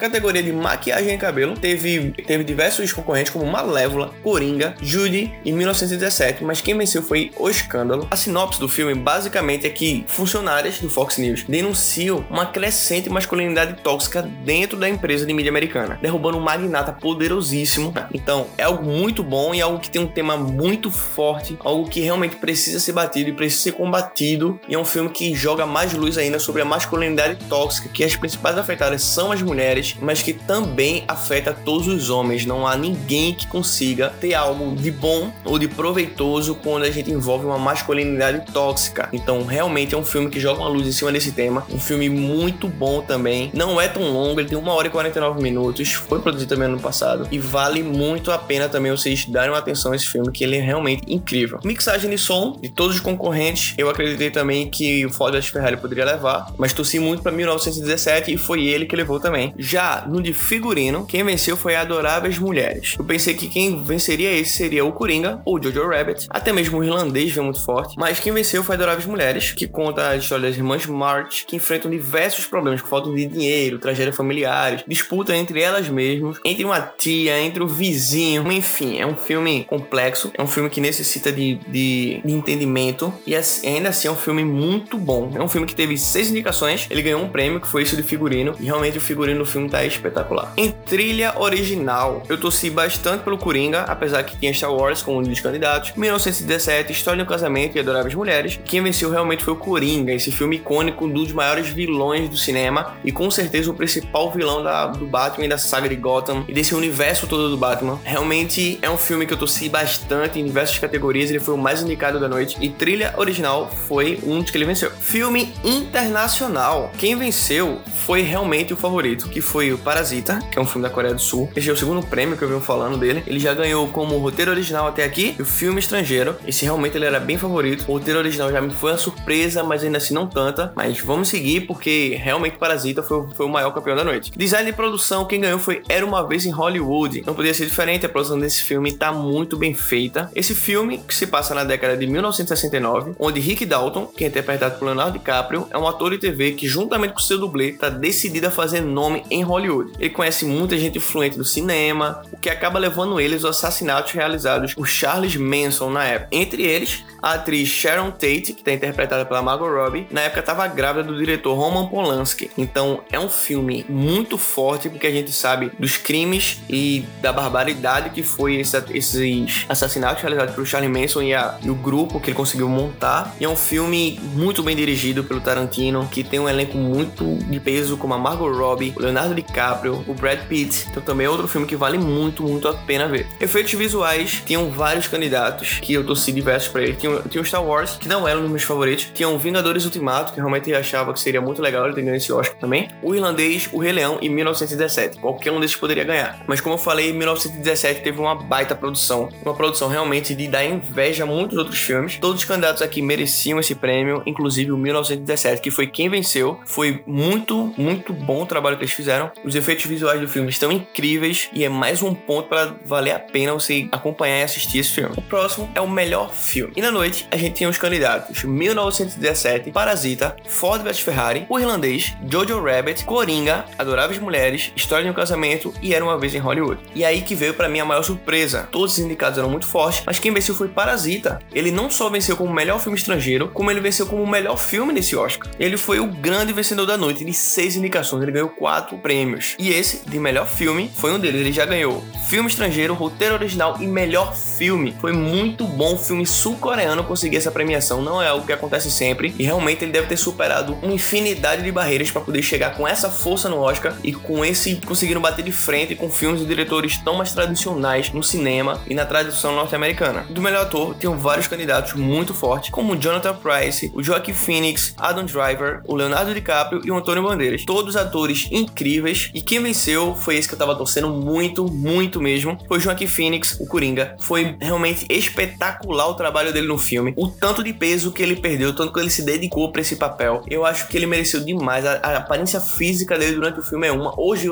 Categoria 0.00 0.42
de 0.42 0.52
maquiagem 0.52 1.14
e 1.14 1.18
cabelo, 1.18 1.54
teve, 1.54 2.10
teve 2.26 2.42
diversos 2.42 2.92
concorrentes 2.92 3.30
como 3.30 3.46
Malévola, 3.46 4.12
Coringa, 4.22 4.74
Judy 4.80 5.32
e 5.44 5.52
1917, 5.52 6.42
mas 6.42 6.60
quem 6.60 6.76
venceu 6.76 7.02
foi 7.02 7.30
O 7.36 7.48
Escândalo. 7.48 8.08
A 8.10 8.16
sinopse 8.16 8.58
do 8.58 8.68
filme 8.68 8.94
basicamente 8.94 9.66
é 9.66 9.70
que 9.70 10.04
funcionárias 10.08 10.78
do 10.78 10.88
Fox 10.88 11.18
News 11.18 11.44
denunciam 11.46 12.24
uma 12.30 12.46
crescente 12.46 13.10
masculinidade 13.10 13.82
tóxica 13.82 14.22
dentro 14.22 14.78
da 14.78 14.88
empresa 14.88 15.26
de 15.26 15.32
mídia 15.32 15.50
americana, 15.50 15.98
derrubando 16.00 16.38
um 16.38 16.40
magnata 16.40 16.92
poderosíssimo. 16.92 17.92
Então, 18.12 18.46
é 18.56 18.62
algo 18.62 18.84
muito 18.84 19.22
bom 19.22 19.54
e 19.54 19.60
algo 19.60 19.78
que 19.78 19.90
tem 19.90 20.00
um 20.00 20.06
tema 20.06 20.36
muito 20.36 20.90
forte, 20.90 21.56
algo 21.60 21.88
que 21.88 22.00
realmente 22.00 22.36
precisa 22.36 22.80
ser 22.80 22.92
batido 22.92 23.30
e 23.30 23.32
precisa 23.32 23.64
ser 23.64 23.72
combatido. 23.72 24.58
E 24.66 24.74
é 24.74 24.78
um 24.78 24.84
filme 24.84 25.10
que 25.10 25.34
joga 25.34 25.66
mais 25.66 25.92
luz 25.92 26.16
ainda 26.16 26.38
sobre 26.38 26.62
a 26.62 26.64
masculinidade 26.64 27.36
tóxica, 27.46 27.88
que 27.88 28.02
as 28.02 28.16
principais 28.16 28.56
afetadas 28.56 29.02
são 29.02 29.30
as 29.30 29.42
mulheres 29.42 29.89
mas 30.00 30.22
que 30.22 30.32
também 30.32 31.04
afeta 31.08 31.52
todos 31.52 31.88
os 31.88 32.10
homens. 32.10 32.44
Não 32.44 32.66
há 32.66 32.76
ninguém 32.76 33.34
que 33.34 33.46
consiga 33.46 34.10
ter 34.20 34.34
algo 34.34 34.74
de 34.76 34.90
bom 34.90 35.32
ou 35.44 35.58
de 35.58 35.68
proveitoso 35.68 36.54
quando 36.54 36.84
a 36.84 36.90
gente 36.90 37.10
envolve 37.10 37.46
uma 37.46 37.58
masculinidade 37.58 38.52
tóxica. 38.52 39.08
Então, 39.12 39.44
realmente 39.44 39.94
é 39.94 39.98
um 39.98 40.04
filme 40.04 40.30
que 40.30 40.40
joga 40.40 40.60
uma 40.60 40.68
luz 40.68 40.86
em 40.86 40.92
cima 40.92 41.12
desse 41.12 41.32
tema. 41.32 41.66
Um 41.70 41.78
filme 41.78 42.08
muito 42.08 42.68
bom 42.68 43.00
também. 43.00 43.50
Não 43.54 43.80
é 43.80 43.88
tão 43.88 44.02
longo, 44.12 44.40
ele 44.40 44.48
tem 44.48 44.58
1 44.58 44.68
hora 44.68 44.88
e 44.88 44.90
49 44.90 45.42
minutos. 45.42 45.92
Foi 45.92 46.20
produzido 46.20 46.48
também 46.48 46.68
ano 46.68 46.80
passado. 46.80 47.28
E 47.30 47.38
vale 47.38 47.82
muito 47.82 48.30
a 48.30 48.38
pena 48.38 48.68
também 48.68 48.90
vocês 48.90 49.24
darem 49.26 49.50
uma 49.50 49.58
atenção 49.58 49.92
a 49.92 49.96
esse 49.96 50.06
filme, 50.06 50.30
que 50.30 50.44
ele 50.44 50.56
é 50.56 50.60
realmente 50.60 51.02
incrível. 51.06 51.60
Mixagem 51.64 52.10
de 52.10 52.18
som 52.18 52.58
de 52.60 52.68
todos 52.68 52.96
os 52.96 53.00
concorrentes, 53.00 53.74
eu 53.78 53.88
acreditei 53.88 54.30
também 54.30 54.68
que 54.68 55.04
o 55.06 55.10
Ford 55.10 55.40
Ferrari 55.42 55.76
poderia 55.76 56.04
levar, 56.04 56.52
mas 56.58 56.72
torci 56.72 56.98
muito 56.98 57.22
para 57.22 57.32
1917 57.32 58.32
e 58.32 58.36
foi 58.36 58.66
ele 58.66 58.86
que 58.86 58.96
levou 58.96 59.20
também. 59.20 59.54
Já 59.58 59.79
no 60.06 60.20
de 60.20 60.32
figurino, 60.32 61.06
quem 61.06 61.24
venceu 61.24 61.56
foi 61.56 61.74
Adoráveis 61.74 62.38
Mulheres. 62.38 62.96
Eu 62.98 63.04
pensei 63.04 63.34
que 63.34 63.48
quem 63.48 63.82
venceria 63.82 64.32
esse 64.32 64.52
seria 64.52 64.84
o 64.84 64.92
Coringa 64.92 65.40
ou 65.44 65.62
Jojo 65.62 65.88
Rabbit, 65.88 66.26
até 66.28 66.52
mesmo 66.52 66.78
o 66.78 66.84
irlandês 66.84 67.32
veio 67.32 67.44
muito 67.44 67.64
forte, 67.64 67.96
mas 67.98 68.20
quem 68.20 68.32
venceu 68.32 68.62
foi 68.62 68.74
Adoráveis 68.74 69.06
Mulheres, 69.06 69.52
que 69.52 69.66
conta 69.66 70.08
a 70.08 70.16
história 70.16 70.48
das 70.48 70.56
irmãs 70.56 70.86
March, 70.86 71.44
que 71.46 71.56
enfrentam 71.56 71.90
diversos 71.90 72.46
problemas, 72.46 72.82
com 72.82 72.88
falta 72.88 73.10
de 73.10 73.26
dinheiro, 73.26 73.78
tragédias 73.78 74.16
familiares, 74.16 74.82
disputa 74.86 75.34
entre 75.34 75.60
elas 75.60 75.88
mesmas, 75.88 76.38
entre 76.44 76.64
uma 76.64 76.80
tia, 76.80 77.38
entre 77.40 77.62
o 77.62 77.68
vizinho, 77.68 78.50
enfim, 78.50 78.98
é 78.98 79.06
um 79.06 79.16
filme 79.16 79.64
complexo, 79.64 80.30
é 80.34 80.42
um 80.42 80.46
filme 80.46 80.68
que 80.68 80.80
necessita 80.80 81.32
de, 81.32 81.54
de, 81.68 82.20
de 82.24 82.32
entendimento 82.32 83.12
e 83.26 83.34
ainda 83.34 83.88
assim 83.88 84.08
é 84.08 84.10
um 84.10 84.16
filme 84.16 84.44
muito 84.44 84.98
bom. 84.98 85.32
É 85.34 85.42
um 85.42 85.48
filme 85.48 85.66
que 85.66 85.74
teve 85.74 85.96
seis 85.96 86.30
indicações, 86.30 86.86
ele 86.90 87.02
ganhou 87.02 87.22
um 87.22 87.28
prêmio 87.28 87.60
que 87.60 87.68
foi 87.68 87.82
isso 87.82 87.96
de 87.96 88.02
figurino, 88.02 88.54
e 88.58 88.64
realmente 88.64 88.98
o 88.98 89.00
figurino 89.00 89.38
no 89.38 89.46
filme 89.46 89.60
filme 89.60 89.69
tá 89.70 89.84
espetacular. 89.84 90.52
Em 90.56 90.70
trilha 90.70 91.34
original, 91.38 92.22
eu 92.28 92.38
torci 92.38 92.68
bastante 92.68 93.22
pelo 93.22 93.38
Coringa, 93.38 93.82
apesar 93.82 94.22
que 94.22 94.36
tinha 94.36 94.52
Star 94.52 94.72
Wars 94.72 95.02
como 95.02 95.18
um 95.18 95.22
dos 95.22 95.40
candidatos. 95.40 95.92
1917, 95.96 96.92
História 96.92 97.24
do 97.24 97.28
Casamento 97.28 97.76
e 97.76 97.80
Adoráveis 97.80 98.14
Mulheres. 98.14 98.58
Quem 98.64 98.82
venceu 98.82 99.10
realmente 99.10 99.44
foi 99.44 99.54
o 99.54 99.56
Coringa, 99.56 100.12
esse 100.12 100.32
filme 100.32 100.56
icônico, 100.56 101.04
um 101.04 101.10
dos 101.10 101.32
maiores 101.32 101.68
vilões 101.68 102.28
do 102.28 102.36
cinema 102.36 102.96
e 103.04 103.12
com 103.12 103.30
certeza 103.30 103.70
o 103.70 103.74
principal 103.74 104.30
vilão 104.30 104.62
da, 104.62 104.86
do 104.86 105.06
Batman 105.06 105.46
e 105.46 105.48
da 105.48 105.58
saga 105.58 105.88
de 105.88 105.96
Gotham 105.96 106.44
e 106.48 106.52
desse 106.52 106.74
universo 106.74 107.26
todo 107.26 107.48
do 107.48 107.56
Batman. 107.56 108.00
Realmente 108.04 108.78
é 108.82 108.90
um 108.90 108.98
filme 108.98 109.26
que 109.26 109.32
eu 109.32 109.38
torci 109.38 109.68
bastante 109.68 110.38
em 110.38 110.44
diversas 110.44 110.78
categorias, 110.78 111.30
ele 111.30 111.40
foi 111.40 111.54
o 111.54 111.58
mais 111.58 111.82
indicado 111.82 112.18
da 112.18 112.28
noite. 112.28 112.56
E 112.60 112.68
trilha 112.68 113.14
original 113.16 113.70
foi 113.86 114.18
um 114.24 114.40
dos 114.40 114.50
que 114.50 114.58
ele 114.58 114.64
venceu. 114.64 114.90
Filme 114.90 115.52
internacional, 115.64 116.90
quem 116.98 117.16
venceu 117.16 117.80
foi 118.06 118.22
realmente 118.22 118.72
o 118.72 118.76
favorito, 118.76 119.28
que 119.28 119.40
foi 119.40 119.59
o 119.72 119.78
Parasita, 119.78 120.38
que 120.50 120.58
é 120.58 120.62
um 120.62 120.66
filme 120.66 120.88
da 120.88 120.92
Coreia 120.92 121.14
do 121.14 121.20
Sul. 121.20 121.50
Esse 121.54 121.68
é 121.68 121.72
o 121.72 121.76
segundo 121.76 122.04
prêmio 122.06 122.36
que 122.36 122.42
eu 122.42 122.48
venho 122.48 122.60
falando 122.60 122.96
dele. 122.96 123.22
Ele 123.26 123.38
já 123.38 123.52
ganhou 123.52 123.86
como 123.88 124.16
roteiro 124.18 124.50
original 124.50 124.86
até 124.86 125.04
aqui 125.04 125.34
e 125.38 125.42
o 125.42 125.44
filme 125.44 125.80
estrangeiro. 125.80 126.36
Esse 126.46 126.64
realmente 126.64 126.96
ele 126.96 127.04
era 127.04 127.20
bem 127.20 127.36
favorito. 127.36 127.84
O 127.86 127.92
roteiro 127.92 128.18
original 128.18 128.50
já 128.50 128.60
me 128.60 128.70
foi 128.70 128.92
uma 128.92 128.98
surpresa, 128.98 129.62
mas 129.62 129.84
ainda 129.84 129.98
assim 129.98 130.14
não 130.14 130.26
tanta. 130.26 130.72
Mas 130.74 131.00
vamos 131.00 131.28
seguir 131.28 131.62
porque 131.66 132.18
realmente 132.22 132.56
Parasita 132.56 133.02
foi, 133.02 133.26
foi 133.34 133.44
o 133.44 133.48
maior 133.48 133.72
campeão 133.72 133.96
da 133.96 134.04
noite. 134.04 134.32
Design 134.34 134.70
de 134.70 134.76
produção, 134.76 135.26
quem 135.26 135.40
ganhou 135.40 135.58
foi 135.58 135.82
Era 135.88 136.06
Uma 136.06 136.26
Vez 136.26 136.46
em 136.46 136.50
Hollywood. 136.50 137.22
Não 137.26 137.34
podia 137.34 137.52
ser 137.52 137.66
diferente, 137.66 138.06
a 138.06 138.08
produção 138.08 138.38
desse 138.38 138.62
filme 138.62 138.92
tá 138.92 139.12
muito 139.12 139.56
bem 139.56 139.74
feita. 139.74 140.30
Esse 140.34 140.54
filme, 140.54 140.98
que 140.98 141.14
se 141.14 141.26
passa 141.26 141.54
na 141.54 141.64
década 141.64 141.96
de 141.96 142.06
1969, 142.06 143.12
onde 143.18 143.40
Rick 143.40 143.66
Dalton, 143.66 144.06
que 144.06 144.24
é 144.24 144.28
interpretado 144.28 144.78
por 144.78 144.84
Leonardo 144.84 145.18
DiCaprio, 145.18 145.66
é 145.70 145.76
um 145.76 145.86
ator 145.86 146.12
de 146.12 146.18
TV 146.18 146.52
que, 146.52 146.66
juntamente 146.66 147.14
com 147.14 147.20
seu 147.20 147.38
dublê, 147.38 147.72
tá 147.72 147.88
decidido 147.88 148.46
a 148.46 148.50
fazer 148.50 148.80
nome 148.80 149.24
em 149.30 149.42
Hollywood. 149.50 149.92
Ele 149.98 150.10
conhece 150.10 150.44
muita 150.44 150.78
gente 150.78 150.98
influente 150.98 151.36
do 151.36 151.44
cinema, 151.44 152.22
o 152.32 152.36
que 152.36 152.48
acaba 152.48 152.78
levando 152.78 153.20
eles 153.20 153.44
aos 153.44 153.56
assassinatos 153.58 154.12
realizados 154.12 154.74
por 154.74 154.86
Charles 154.86 155.36
Manson 155.36 155.90
na 155.90 156.04
época. 156.04 156.28
Entre 156.32 156.62
eles, 156.62 157.04
a 157.22 157.34
atriz 157.34 157.68
Sharon 157.68 158.10
Tate, 158.10 158.52
que 158.52 158.60
está 158.60 158.72
interpretada 158.72 159.24
pela 159.24 159.42
Margot 159.42 159.68
Robbie, 159.68 160.06
na 160.10 160.22
época 160.22 160.40
estava 160.40 160.66
grávida 160.66 161.04
do 161.04 161.16
diretor 161.16 161.54
Roman 161.54 161.86
Polanski. 161.86 162.50
Então 162.56 163.02
é 163.10 163.18
um 163.18 163.28
filme 163.28 163.84
muito 163.88 164.38
forte 164.38 164.88
porque 164.88 165.06
a 165.06 165.10
gente 165.10 165.32
sabe 165.32 165.70
dos 165.78 165.96
crimes 165.96 166.60
e 166.68 167.04
da 167.20 167.32
barbaridade 167.32 168.10
que 168.10 168.22
foi 168.22 168.56
esse, 168.56 168.76
esses 168.90 169.66
assassinatos 169.68 170.22
realizados 170.22 170.54
pelo 170.54 170.66
Charlie 170.66 170.90
Manson 170.90 171.22
e, 171.22 171.34
a, 171.34 171.58
e, 171.62 171.70
o 171.70 171.74
grupo 171.74 172.20
que 172.20 172.30
ele 172.30 172.36
conseguiu 172.36 172.68
montar. 172.68 173.34
E 173.40 173.44
é 173.44 173.48
um 173.48 173.56
filme 173.56 174.18
muito 174.34 174.62
bem 174.62 174.74
dirigido 174.74 175.24
pelo 175.24 175.40
Tarantino, 175.40 176.08
que 176.10 176.24
tem 176.24 176.40
um 176.40 176.48
elenco 176.48 176.76
muito 176.76 177.36
de 177.36 177.60
peso, 177.60 177.96
como 177.96 178.14
a 178.14 178.18
Margot 178.18 178.50
Robbie, 178.50 178.94
o 178.96 179.00
Leonardo 179.00 179.34
DiCaprio, 179.42 180.04
o 180.06 180.14
Brad 180.14 180.40
Pitt. 180.48 180.86
Então 180.90 181.02
também 181.02 181.26
é 181.26 181.30
outro 181.30 181.48
filme 181.48 181.66
que 181.66 181.76
vale 181.76 181.98
muito, 181.98 182.42
muito 182.42 182.68
a 182.68 182.74
pena 182.74 183.08
ver. 183.08 183.26
Efeitos 183.40 183.72
visuais, 183.72 184.42
tinham 184.44 184.70
vários 184.70 185.06
candidatos 185.06 185.78
que 185.80 185.92
eu 185.92 186.04
torci 186.04 186.32
diversos 186.32 186.68
para 186.68 186.82
ele. 186.82 186.94
Tinha, 186.94 187.20
tinha 187.22 187.42
o 187.42 187.44
Star 187.44 187.64
Wars, 187.64 187.96
que 188.00 188.08
não 188.08 188.26
era 188.26 188.38
um 188.38 188.42
dos 188.42 188.50
meus 188.50 188.62
favoritos. 188.62 189.10
Tinha 189.14 189.28
o 189.28 189.38
Vingadores 189.38 189.84
Ultimato, 189.84 190.32
que 190.32 190.38
realmente 190.38 190.72
achava 190.74 191.12
que 191.12 191.20
seria 191.20 191.40
muito 191.40 191.62
legal 191.62 191.86
ele 191.86 191.94
ter 191.94 192.02
ganho 192.02 192.16
esse 192.16 192.32
Oscar 192.32 192.56
também. 192.56 192.88
O 193.02 193.14
Irlandês, 193.14 193.68
o 193.72 193.78
Rei 193.78 193.92
Leão 193.92 194.18
e 194.20 194.28
1917. 194.28 195.18
Qualquer 195.18 195.52
um 195.52 195.60
desses 195.60 195.76
poderia 195.76 196.04
ganhar. 196.04 196.42
Mas 196.46 196.60
como 196.60 196.74
eu 196.74 196.78
falei, 196.78 197.12
1917 197.12 198.02
teve 198.02 198.18
uma 198.20 198.34
baita 198.34 198.74
produção. 198.74 199.28
Uma 199.42 199.54
produção 199.54 199.88
realmente 199.88 200.34
de 200.34 200.48
dar 200.48 200.64
inveja 200.64 201.24
a 201.24 201.26
muitos 201.26 201.58
outros 201.58 201.80
filmes. 201.80 202.18
Todos 202.18 202.40
os 202.40 202.44
candidatos 202.44 202.82
aqui 202.82 203.02
mereciam 203.02 203.58
esse 203.58 203.74
prêmio, 203.74 204.22
inclusive 204.26 204.72
o 204.72 204.76
1917, 204.76 205.60
que 205.60 205.70
foi 205.70 205.86
quem 205.86 206.08
venceu. 206.08 206.58
Foi 206.64 207.02
muito, 207.06 207.72
muito 207.76 208.12
bom 208.12 208.42
o 208.42 208.46
trabalho 208.46 208.76
que 208.76 208.84
eles 208.84 208.94
fizeram. 208.94 209.19
Os 209.44 209.54
efeitos 209.54 209.84
visuais 209.86 210.20
do 210.20 210.28
filme 210.28 210.48
estão 210.48 210.70
incríveis 210.70 211.50
e 211.52 211.64
é 211.64 211.68
mais 211.68 212.02
um 212.02 212.14
ponto 212.14 212.48
para 212.48 212.74
valer 212.84 213.12
a 213.12 213.18
pena 213.18 213.52
você 213.52 213.88
acompanhar 213.92 214.40
e 214.40 214.42
assistir 214.42 214.78
esse 214.78 214.90
filme. 214.90 215.14
O 215.16 215.22
próximo 215.22 215.70
é 215.74 215.80
o 215.80 215.88
melhor 215.88 216.32
filme. 216.32 216.72
E 216.76 216.82
na 216.82 216.90
noite 216.90 217.26
a 217.30 217.36
gente 217.36 217.56
tinha 217.56 217.68
os 217.68 217.78
candidatos 217.78 218.44
1917, 218.44 219.70
Parasita, 219.70 220.36
Ford 220.46 220.82
vs 220.82 221.00
Ferrari, 221.00 221.46
O 221.48 221.58
Irlandês, 221.58 222.14
Jojo 222.30 222.62
Rabbit, 222.62 223.04
Coringa, 223.04 223.64
Adoráveis 223.78 224.18
Mulheres, 224.18 224.72
História 224.76 225.04
de 225.04 225.10
um 225.10 225.14
Casamento 225.14 225.74
e 225.82 225.94
Era 225.94 226.04
uma 226.04 226.18
Vez 226.18 226.34
em 226.34 226.38
Hollywood. 226.38 226.80
E 226.94 227.04
aí 227.04 227.22
que 227.22 227.34
veio 227.34 227.54
para 227.54 227.68
mim 227.68 227.80
a 227.80 227.84
maior 227.84 228.02
surpresa. 228.02 228.68
Todos 228.70 228.92
os 228.92 228.98
indicados 228.98 229.38
eram 229.38 229.50
muito 229.50 229.66
fortes, 229.66 230.02
mas 230.06 230.18
quem 230.18 230.32
venceu 230.32 230.54
foi 230.54 230.68
Parasita. 230.68 231.40
Ele 231.52 231.70
não 231.70 231.90
só 231.90 232.08
venceu 232.08 232.36
como 232.36 232.52
melhor 232.52 232.80
filme 232.80 232.98
estrangeiro, 232.98 233.48
como 233.48 233.70
ele 233.70 233.80
venceu 233.80 234.06
como 234.06 234.22
o 234.22 234.28
melhor 234.28 234.56
filme 234.56 234.92
nesse 234.92 235.16
Oscar. 235.16 235.50
Ele 235.58 235.76
foi 235.76 236.00
o 236.00 236.06
grande 236.06 236.52
vencedor 236.52 236.86
da 236.86 236.96
noite 236.96 237.24
de 237.24 237.32
seis 237.32 237.76
indicações, 237.76 238.22
ele 238.22 238.32
ganhou 238.32 238.48
quatro 238.48 238.96
prêmios. 238.98 239.09
E 239.58 239.70
esse, 239.70 240.08
de 240.08 240.18
melhor 240.18 240.46
filme, 240.46 240.90
foi 240.94 241.12
um 241.12 241.18
deles. 241.18 241.40
Ele 241.40 241.52
já 241.52 241.64
ganhou 241.64 242.04
filme 242.28 242.48
estrangeiro, 242.48 242.94
roteiro 242.94 243.34
original 243.34 243.76
e 243.80 243.86
melhor 243.86 244.36
filme. 244.36 244.94
Foi 245.00 245.12
muito 245.12 245.64
bom 245.64 245.94
o 245.94 245.98
filme 245.98 246.24
sul-coreano 246.24 247.02
conseguir 247.02 247.36
essa 247.36 247.50
premiação, 247.50 248.02
não 248.02 248.22
é 248.22 248.28
algo 248.28 248.46
que 248.46 248.52
acontece 248.52 248.90
sempre. 248.90 249.34
E 249.38 249.42
realmente 249.42 249.84
ele 249.84 249.90
deve 249.90 250.06
ter 250.06 250.16
superado 250.16 250.78
uma 250.82 250.92
infinidade 250.92 251.62
de 251.62 251.72
barreiras 251.72 252.10
para 252.10 252.20
poder 252.20 252.42
chegar 252.42 252.76
com 252.76 252.86
essa 252.86 253.10
força 253.10 253.48
no 253.48 253.58
Oscar 253.58 253.96
e 254.04 254.12
com 254.12 254.44
esse 254.44 254.76
conseguindo 254.86 255.20
bater 255.20 255.44
de 255.44 255.50
frente 255.50 255.96
com 255.96 256.10
filmes 256.10 256.40
e 256.42 256.44
diretores 256.44 256.98
tão 256.98 257.16
mais 257.16 257.32
tradicionais 257.32 258.12
no 258.12 258.22
cinema 258.22 258.80
e 258.86 258.94
na 258.94 259.04
tradição 259.04 259.54
norte-americana. 259.54 260.24
Do 260.30 260.40
melhor 260.40 260.62
ator, 260.62 260.94
tem 260.94 261.10
vários 261.16 261.48
candidatos 261.48 261.94
muito 261.94 262.32
fortes, 262.32 262.70
como 262.70 262.96
Jonathan 262.96 263.34
Price, 263.34 263.90
o 263.94 264.02
Joaquin 264.02 264.32
Phoenix, 264.32 264.94
Adam 264.96 265.24
Driver, 265.24 265.80
o 265.84 265.96
Leonardo 265.96 266.32
DiCaprio 266.32 266.82
e 266.84 266.90
o 266.90 266.96
Antônio 266.96 267.22
Bandeiras. 267.22 267.64
Todos 267.64 267.96
atores 267.96 268.48
incríveis 268.52 268.99
e 269.34 269.42
quem 269.42 269.62
venceu 269.62 270.14
foi 270.14 270.36
esse 270.36 270.48
que 270.48 270.54
eu 270.54 270.58
tava 270.58 270.76
torcendo 270.76 271.08
muito, 271.08 271.64
muito 271.66 272.20
mesmo, 272.20 272.58
foi 272.66 272.78
o 272.78 272.80
Joaquin 272.80 273.06
Phoenix, 273.06 273.56
o 273.60 273.66
Coringa. 273.66 274.16
Foi 274.20 274.56
realmente 274.60 275.06
espetacular 275.08 276.08
o 276.08 276.14
trabalho 276.14 276.52
dele 276.52 276.66
no 276.66 276.78
filme, 276.78 277.12
o 277.16 277.28
tanto 277.28 277.62
de 277.62 277.72
peso 277.72 278.12
que 278.12 278.22
ele 278.22 278.36
perdeu, 278.36 278.70
o 278.70 278.72
tanto 278.72 278.92
que 278.92 279.00
ele 279.00 279.10
se 279.10 279.24
dedicou 279.24 279.70
para 279.72 279.80
esse 279.80 279.96
papel. 279.96 280.42
Eu 280.48 280.64
acho 280.64 280.88
que 280.88 280.96
ele 280.96 281.06
mereceu 281.06 281.40
demais. 281.40 281.84
A, 281.84 281.92
a, 282.02 282.16
aparência 282.16 282.60
física 282.60 283.18
dele 283.18 283.34
durante 283.34 283.60
o 283.60 283.62
filme 283.62 283.86
é 283.86 283.92
uma. 283.92 284.18
Hoje, 284.18 284.48